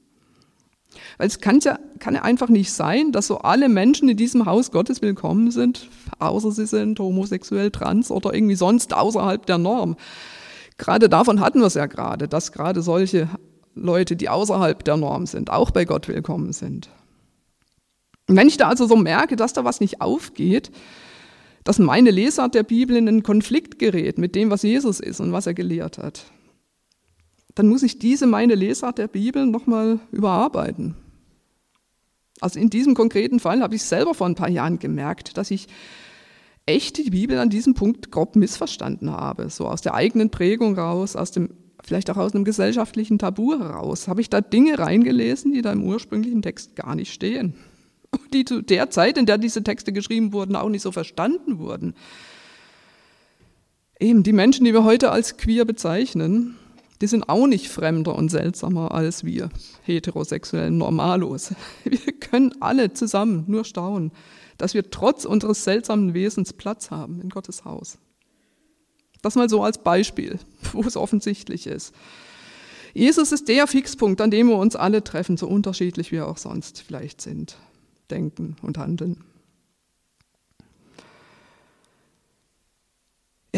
Weil 1.17 1.27
es 1.27 1.39
kann 1.39 1.59
ja, 1.59 1.77
kann 1.99 2.15
ja 2.15 2.21
einfach 2.21 2.49
nicht 2.49 2.71
sein, 2.71 3.11
dass 3.11 3.27
so 3.27 3.39
alle 3.39 3.69
Menschen 3.69 4.09
in 4.09 4.17
diesem 4.17 4.45
Haus 4.45 4.71
Gottes 4.71 5.01
willkommen 5.01 5.51
sind, 5.51 5.89
außer 6.19 6.51
sie 6.51 6.65
sind 6.65 6.99
homosexuell, 6.99 7.71
trans 7.71 8.09
oder 8.09 8.33
irgendwie 8.33 8.55
sonst 8.55 8.93
außerhalb 8.93 9.45
der 9.45 9.57
Norm. 9.57 9.97
Gerade 10.77 11.09
davon 11.09 11.41
hatten 11.41 11.59
wir 11.59 11.67
es 11.67 11.73
ja 11.73 11.85
gerade, 11.85 12.27
dass 12.27 12.51
gerade 12.51 12.81
solche 12.81 13.29
Leute, 13.75 14.15
die 14.15 14.29
außerhalb 14.29 14.83
der 14.83 14.97
Norm 14.97 15.25
sind, 15.25 15.51
auch 15.51 15.71
bei 15.71 15.85
Gott 15.85 16.07
willkommen 16.07 16.53
sind. 16.53 16.89
Und 18.27 18.35
wenn 18.35 18.47
ich 18.47 18.57
da 18.57 18.69
also 18.69 18.87
so 18.87 18.95
merke, 18.95 19.35
dass 19.35 19.53
da 19.53 19.65
was 19.65 19.79
nicht 19.81 20.01
aufgeht, 20.01 20.71
dass 21.63 21.79
meine 21.79 22.11
Lesart 22.11 22.55
der 22.55 22.63
Bibel 22.63 22.95
in 22.95 23.07
einen 23.07 23.23
Konflikt 23.23 23.79
gerät 23.79 24.17
mit 24.17 24.35
dem, 24.35 24.49
was 24.49 24.63
Jesus 24.63 24.99
ist 24.99 25.19
und 25.19 25.33
was 25.33 25.47
er 25.47 25.53
gelehrt 25.53 25.97
hat, 25.97 26.25
dann 27.59 27.67
muss 27.67 27.83
ich 27.83 27.99
diese 27.99 28.25
meine 28.25 28.55
Lesart 28.55 28.99
der 28.99 29.09
Bibel 29.09 29.45
nochmal 29.45 29.99
überarbeiten. 30.13 30.95
Also 32.39 32.57
in 32.57 32.69
diesem 32.69 32.93
konkreten 32.93 33.41
Fall 33.41 33.61
habe 33.61 33.75
ich 33.75 33.83
selber 33.83 34.13
vor 34.13 34.27
ein 34.27 34.35
paar 34.35 34.49
Jahren 34.49 34.79
gemerkt, 34.79 35.35
dass 35.35 35.51
ich 35.51 35.67
echt 36.65 36.97
die 36.99 37.09
Bibel 37.09 37.37
an 37.37 37.49
diesem 37.49 37.73
Punkt 37.73 38.11
grob 38.11 38.37
missverstanden 38.37 39.11
habe. 39.11 39.49
So 39.49 39.67
aus 39.67 39.81
der 39.81 39.93
eigenen 39.93 40.29
Prägung 40.29 40.79
raus, 40.79 41.17
aus 41.17 41.31
dem, 41.31 41.49
vielleicht 41.83 42.09
auch 42.09 42.15
aus 42.15 42.33
einem 42.33 42.45
gesellschaftlichen 42.45 43.19
Tabu 43.19 43.59
heraus, 43.59 44.07
habe 44.07 44.21
ich 44.21 44.29
da 44.29 44.39
Dinge 44.39 44.79
reingelesen, 44.79 45.51
die 45.51 45.61
da 45.61 45.73
im 45.73 45.83
ursprünglichen 45.83 46.41
Text 46.41 46.77
gar 46.77 46.95
nicht 46.95 47.11
stehen. 47.11 47.55
Die 48.31 48.45
zu 48.45 48.61
der 48.61 48.89
Zeit, 48.89 49.17
in 49.17 49.25
der 49.25 49.37
diese 49.37 49.63
Texte 49.63 49.91
geschrieben 49.91 50.31
wurden, 50.31 50.55
auch 50.55 50.69
nicht 50.69 50.83
so 50.83 50.93
verstanden 50.93 51.59
wurden. 51.59 51.93
Eben 53.99 54.23
die 54.23 54.31
Menschen, 54.31 54.63
die 54.63 54.73
wir 54.73 54.85
heute 54.85 55.11
als 55.11 55.35
queer 55.35 55.65
bezeichnen, 55.65 56.55
die 57.01 57.07
sind 57.07 57.29
auch 57.29 57.47
nicht 57.47 57.69
fremder 57.69 58.15
und 58.15 58.29
seltsamer 58.29 58.93
als 58.93 59.23
wir 59.23 59.49
heterosexuellen 59.83 60.77
Normalos. 60.77 61.53
Wir 61.83 62.13
können 62.13 62.53
alle 62.61 62.93
zusammen 62.93 63.45
nur 63.47 63.63
staunen, 63.63 64.11
dass 64.57 64.73
wir 64.73 64.91
trotz 64.91 65.25
unseres 65.25 65.63
seltsamen 65.63 66.13
Wesens 66.13 66.53
Platz 66.53 66.91
haben 66.91 67.21
in 67.21 67.29
Gottes 67.29 67.63
Haus. 67.63 67.97
Das 69.21 69.35
mal 69.35 69.49
so 69.49 69.63
als 69.63 69.77
Beispiel, 69.77 70.39
wo 70.73 70.81
es 70.81 70.97
offensichtlich 70.97 71.67
ist. 71.67 71.93
Jesus 72.93 73.31
ist 73.31 73.47
der 73.47 73.67
Fixpunkt, 73.67 74.19
an 74.19 74.31
dem 74.31 74.47
wir 74.47 74.57
uns 74.57 74.75
alle 74.75 75.03
treffen, 75.03 75.37
so 75.37 75.47
unterschiedlich 75.47 76.11
wir 76.11 76.27
auch 76.27 76.37
sonst 76.37 76.81
vielleicht 76.81 77.21
sind, 77.21 77.57
denken 78.09 78.55
und 78.61 78.77
handeln. 78.77 79.23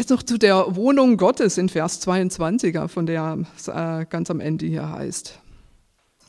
Jetzt 0.02 0.10
noch 0.10 0.24
zu 0.24 0.36
der 0.36 0.74
Wohnung 0.74 1.16
Gottes 1.16 1.58
in 1.58 1.68
Vers 1.68 2.04
22er, 2.04 2.88
von 2.88 3.06
der 3.06 3.38
äh, 3.68 4.04
ganz 4.10 4.32
am 4.32 4.40
Ende 4.40 4.66
hier 4.66 4.90
heißt. 4.90 5.38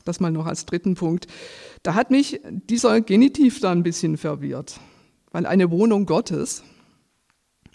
Das 0.04 0.20
mal 0.20 0.30
noch 0.30 0.46
als 0.46 0.64
dritten 0.64 0.94
Punkt. 0.94 1.26
Da 1.82 1.94
hat 1.94 2.12
mich 2.12 2.40
dieser 2.44 3.00
Genitiv 3.00 3.58
da 3.58 3.72
ein 3.72 3.82
bisschen 3.82 4.16
verwirrt, 4.16 4.78
weil 5.32 5.44
eine 5.44 5.72
Wohnung 5.72 6.06
Gottes, 6.06 6.62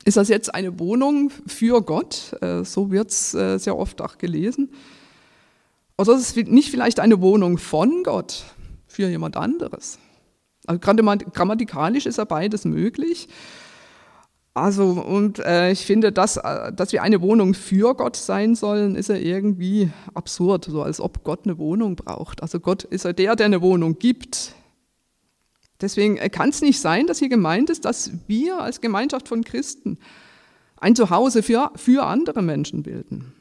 ist 0.05 0.15
das 0.15 0.29
jetzt 0.29 0.55
eine 0.55 0.79
Wohnung 0.79 1.31
für 1.45 1.81
Gott? 1.81 2.33
Äh, 2.41 2.63
so 2.63 2.91
wird 2.91 3.11
es 3.11 3.33
äh, 3.33 3.57
sehr 3.57 3.77
oft 3.77 4.01
auch 4.01 4.17
gelesen. 4.17 4.69
Oder 5.97 6.15
ist 6.15 6.37
es 6.37 6.47
nicht 6.47 6.71
vielleicht 6.71 7.01
eine 7.01 7.19
Wohnung 7.19 7.57
von 7.57 8.03
Gott 8.03 8.45
für 8.87 9.09
jemand 9.09 9.35
anderes? 9.35 9.99
Also 10.65 10.79
grammatikalisch 10.79 12.05
ist 12.05 12.19
ja 12.19 12.23
beides 12.23 12.63
möglich. 12.63 13.27
Also, 14.53 14.85
und 14.91 15.39
äh, 15.39 15.71
ich 15.71 15.85
finde, 15.85 16.11
dass, 16.11 16.37
äh, 16.37 16.73
dass 16.73 16.91
wir 16.91 17.03
eine 17.03 17.21
Wohnung 17.21 17.53
für 17.53 17.95
Gott 17.95 18.15
sein 18.15 18.55
sollen, 18.55 18.95
ist 18.95 19.09
ja 19.09 19.15
irgendwie 19.15 19.91
absurd, 20.13 20.65
so 20.65 20.81
als 20.81 20.99
ob 20.99 21.23
Gott 21.23 21.41
eine 21.45 21.57
Wohnung 21.57 21.95
braucht. 21.95 22.41
Also 22.41 22.59
Gott 22.59 22.83
ist 22.83 23.05
ja 23.05 23.13
der, 23.13 23.35
der 23.35 23.45
eine 23.45 23.61
Wohnung 23.61 23.99
gibt. 23.99 24.55
Deswegen 25.81 26.17
äh, 26.17 26.29
kann 26.29 26.49
es 26.49 26.61
nicht 26.61 26.79
sein, 26.79 27.07
dass 27.07 27.19
hier 27.19 27.29
gemeint 27.29 27.69
ist, 27.69 27.85
dass 27.85 28.11
wir 28.27 28.59
als 28.59 28.81
Gemeinschaft 28.81 29.27
von 29.27 29.43
Christen 29.43 29.97
ein 30.77 30.95
Zuhause 30.95 31.43
für, 31.43 31.71
für 31.75 32.05
andere 32.05 32.41
Menschen 32.41 32.83
bilden. 32.83 33.33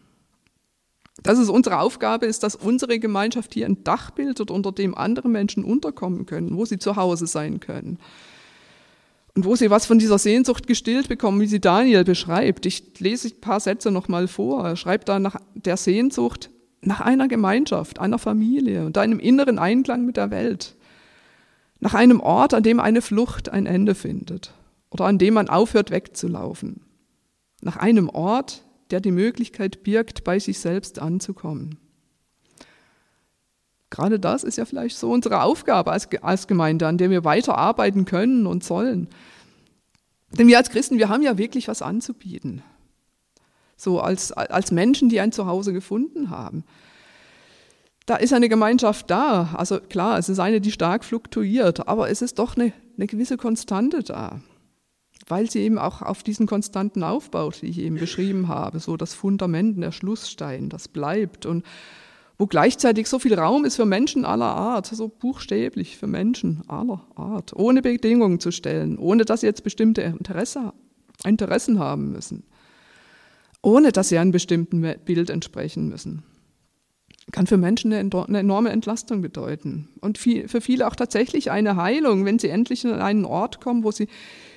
Dass 1.22 1.38
es 1.38 1.48
unsere 1.48 1.80
Aufgabe 1.80 2.26
ist, 2.26 2.42
dass 2.42 2.54
unsere 2.54 2.98
Gemeinschaft 3.00 3.54
hier 3.54 3.66
ein 3.66 3.82
Dach 3.82 4.10
bildet, 4.10 4.50
unter 4.50 4.70
dem 4.70 4.96
andere 4.96 5.28
Menschen 5.28 5.64
unterkommen 5.64 6.26
können, 6.26 6.56
wo 6.56 6.64
sie 6.64 6.78
zu 6.78 6.94
Hause 6.94 7.26
sein 7.26 7.58
können. 7.58 7.98
Und 9.38 9.44
wo 9.44 9.54
sie 9.54 9.70
was 9.70 9.86
von 9.86 10.00
dieser 10.00 10.18
Sehnsucht 10.18 10.66
gestillt 10.66 11.08
bekommen, 11.08 11.40
wie 11.40 11.46
sie 11.46 11.60
Daniel 11.60 12.02
beschreibt. 12.02 12.66
Ich 12.66 12.98
lese 12.98 13.28
ein 13.28 13.40
paar 13.40 13.60
Sätze 13.60 13.92
nochmal 13.92 14.26
vor. 14.26 14.66
Er 14.66 14.74
schreibt 14.74 15.08
da 15.08 15.20
nach 15.20 15.36
der 15.54 15.76
Sehnsucht 15.76 16.50
nach 16.80 17.00
einer 17.00 17.28
Gemeinschaft, 17.28 18.00
einer 18.00 18.18
Familie 18.18 18.84
und 18.84 18.98
einem 18.98 19.20
inneren 19.20 19.60
Einklang 19.60 20.04
mit 20.04 20.16
der 20.16 20.32
Welt. 20.32 20.74
Nach 21.78 21.94
einem 21.94 22.18
Ort, 22.18 22.52
an 22.52 22.64
dem 22.64 22.80
eine 22.80 23.00
Flucht 23.00 23.48
ein 23.48 23.66
Ende 23.66 23.94
findet 23.94 24.54
oder 24.90 25.04
an 25.04 25.18
dem 25.18 25.34
man 25.34 25.48
aufhört 25.48 25.92
wegzulaufen. 25.92 26.80
Nach 27.60 27.76
einem 27.76 28.08
Ort, 28.08 28.64
der 28.90 28.98
die 28.98 29.12
Möglichkeit 29.12 29.84
birgt, 29.84 30.24
bei 30.24 30.40
sich 30.40 30.58
selbst 30.58 30.98
anzukommen. 30.98 31.78
Gerade 33.90 34.20
das 34.20 34.44
ist 34.44 34.58
ja 34.58 34.64
vielleicht 34.64 34.96
so 34.96 35.10
unsere 35.10 35.42
Aufgabe 35.42 35.92
als, 35.92 36.08
als 36.22 36.46
Gemeinde, 36.46 36.86
an 36.86 36.98
der 36.98 37.10
wir 37.10 37.24
weiterarbeiten 37.24 38.04
können 38.04 38.46
und 38.46 38.62
sollen. 38.62 39.08
Denn 40.32 40.46
wir 40.46 40.58
als 40.58 40.70
Christen, 40.70 40.98
wir 40.98 41.08
haben 41.08 41.22
ja 41.22 41.38
wirklich 41.38 41.68
was 41.68 41.80
anzubieten. 41.80 42.62
So 43.76 44.00
als, 44.00 44.32
als 44.32 44.72
Menschen, 44.72 45.08
die 45.08 45.20
ein 45.20 45.32
Zuhause 45.32 45.72
gefunden 45.72 46.30
haben. 46.30 46.64
Da 48.04 48.16
ist 48.16 48.32
eine 48.32 48.48
Gemeinschaft 48.48 49.10
da. 49.10 49.50
Also 49.54 49.80
klar, 49.80 50.18
es 50.18 50.28
ist 50.28 50.38
eine, 50.38 50.60
die 50.60 50.72
stark 50.72 51.04
fluktuiert, 51.04 51.88
aber 51.88 52.10
es 52.10 52.20
ist 52.20 52.38
doch 52.38 52.56
eine, 52.56 52.72
eine 52.96 53.06
gewisse 53.06 53.36
Konstante 53.36 54.02
da. 54.02 54.40
Weil 55.28 55.50
sie 55.50 55.60
eben 55.60 55.78
auch 55.78 56.02
auf 56.02 56.22
diesen 56.22 56.46
Konstanten 56.46 57.02
aufbaut, 57.02 57.60
die 57.62 57.66
ich 57.66 57.78
eben 57.78 57.96
beschrieben 57.96 58.48
habe. 58.48 58.80
So 58.80 58.96
das 58.96 59.14
Fundament, 59.14 59.82
der 59.82 59.92
Schlussstein, 59.92 60.68
das 60.70 60.88
bleibt. 60.88 61.46
Und 61.46 61.64
wo 62.38 62.46
gleichzeitig 62.46 63.08
so 63.08 63.18
viel 63.18 63.34
Raum 63.34 63.64
ist 63.64 63.76
für 63.76 63.84
Menschen 63.84 64.24
aller 64.24 64.46
Art, 64.46 64.86
so 64.86 65.08
buchstäblich 65.08 65.98
für 65.98 66.06
Menschen 66.06 66.62
aller 66.68 67.04
Art, 67.16 67.52
ohne 67.54 67.82
Bedingungen 67.82 68.38
zu 68.38 68.52
stellen, 68.52 68.96
ohne 68.96 69.24
dass 69.24 69.40
sie 69.40 69.46
jetzt 69.46 69.64
bestimmte 69.64 70.02
Interesse, 70.02 70.72
Interessen 71.24 71.80
haben 71.80 72.12
müssen, 72.12 72.44
ohne 73.60 73.90
dass 73.90 74.08
sie 74.08 74.18
einem 74.18 74.30
bestimmten 74.30 74.80
Bild 75.04 75.30
entsprechen 75.30 75.88
müssen. 75.88 76.22
Kann 77.32 77.48
für 77.48 77.56
Menschen 77.56 77.92
eine 77.92 78.38
enorme 78.38 78.70
Entlastung 78.70 79.20
bedeuten 79.20 79.88
und 80.00 80.16
für 80.16 80.60
viele 80.60 80.86
auch 80.86 80.96
tatsächlich 80.96 81.50
eine 81.50 81.76
Heilung, 81.76 82.24
wenn 82.24 82.38
sie 82.38 82.48
endlich 82.48 82.86
an 82.86 83.02
einen 83.02 83.24
Ort 83.24 83.60
kommen, 83.60 83.82
wo 83.82 83.90
sie 83.90 84.06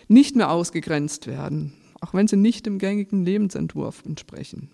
nicht 0.07 0.35
mehr 0.35 0.51
ausgegrenzt 0.51 1.25
werden, 1.25 1.73
auch 1.99 2.13
wenn 2.13 2.27
sie 2.27 2.37
nicht 2.37 2.67
dem 2.67 2.77
gängigen 2.77 3.25
Lebensentwurf 3.25 4.03
entsprechen. 4.05 4.69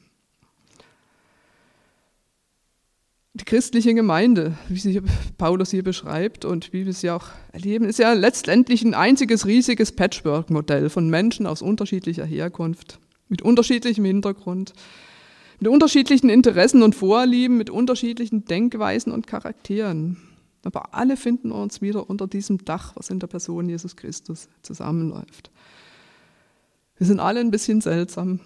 Die 3.38 3.46
christliche 3.46 3.94
Gemeinde, 3.94 4.58
wie 4.68 4.80
sie 4.80 5.02
Paulus 5.38 5.72
hier 5.72 5.84
beschreibt 5.84 6.46
und 6.46 6.74
wie 6.74 6.86
wir 6.86 6.94
sie 6.94 7.12
auch 7.12 7.28
erleben, 7.52 7.86
ist 7.86 8.00
ja 8.00 8.14
letztendlich 8.14 8.84
ein 8.84 8.94
einziges 8.94 9.46
riesiges 9.46 9.92
Patchwork-Modell 9.92 10.90
von 10.90 11.10
Menschen 11.10 11.46
aus 11.46 11.62
unterschiedlicher 11.62 12.26
Herkunft, 12.26 13.00
mit 13.30 13.42
unterschiedlichem 13.42 14.06
Hintergrund, 14.06 14.74
mit 15.60 15.70
unterschiedlichen 15.70 16.30
Interessen 16.30 16.82
und 16.82 16.96
Vorlieben, 16.96 17.58
mit 17.58 17.70
unterschiedlichen 17.70 18.46
Denkweisen 18.46 19.12
und 19.12 19.28
Charakteren. 19.28 20.18
Aber 20.64 20.94
alle 20.94 21.16
finden 21.16 21.52
uns 21.52 21.82
wieder 21.82 22.10
unter 22.10 22.28
diesem 22.28 22.66
Dach, 22.66 22.96
was 22.96 23.10
in 23.10 23.20
der 23.20 23.28
Person 23.28 23.70
Jesus 23.70 23.96
Christus 23.96 24.50
zusammenläuft. 24.64 25.52
Wir 26.98 27.08
sind 27.08 27.20
alle 27.20 27.40
ein 27.40 27.52
bisschen 27.52 27.82
seltsam, 27.82 28.40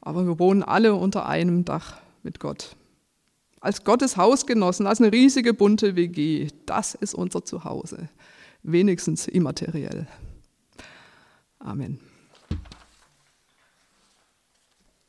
aber 0.00 0.26
wir 0.26 0.38
wohnen 0.38 0.62
alle 0.62 0.94
unter 0.94 1.26
einem 1.26 1.64
Dach 1.64 1.98
mit 2.22 2.38
Gott 2.38 2.76
als 3.64 3.82
Gottes 3.82 4.16
Hausgenossen, 4.16 4.86
als 4.86 5.00
eine 5.00 5.10
riesige 5.10 5.54
bunte 5.54 5.96
WG. 5.96 6.48
Das 6.66 6.94
ist 6.94 7.14
unser 7.14 7.44
Zuhause, 7.44 8.10
wenigstens 8.62 9.26
immateriell. 9.26 10.06
Amen. 11.58 11.98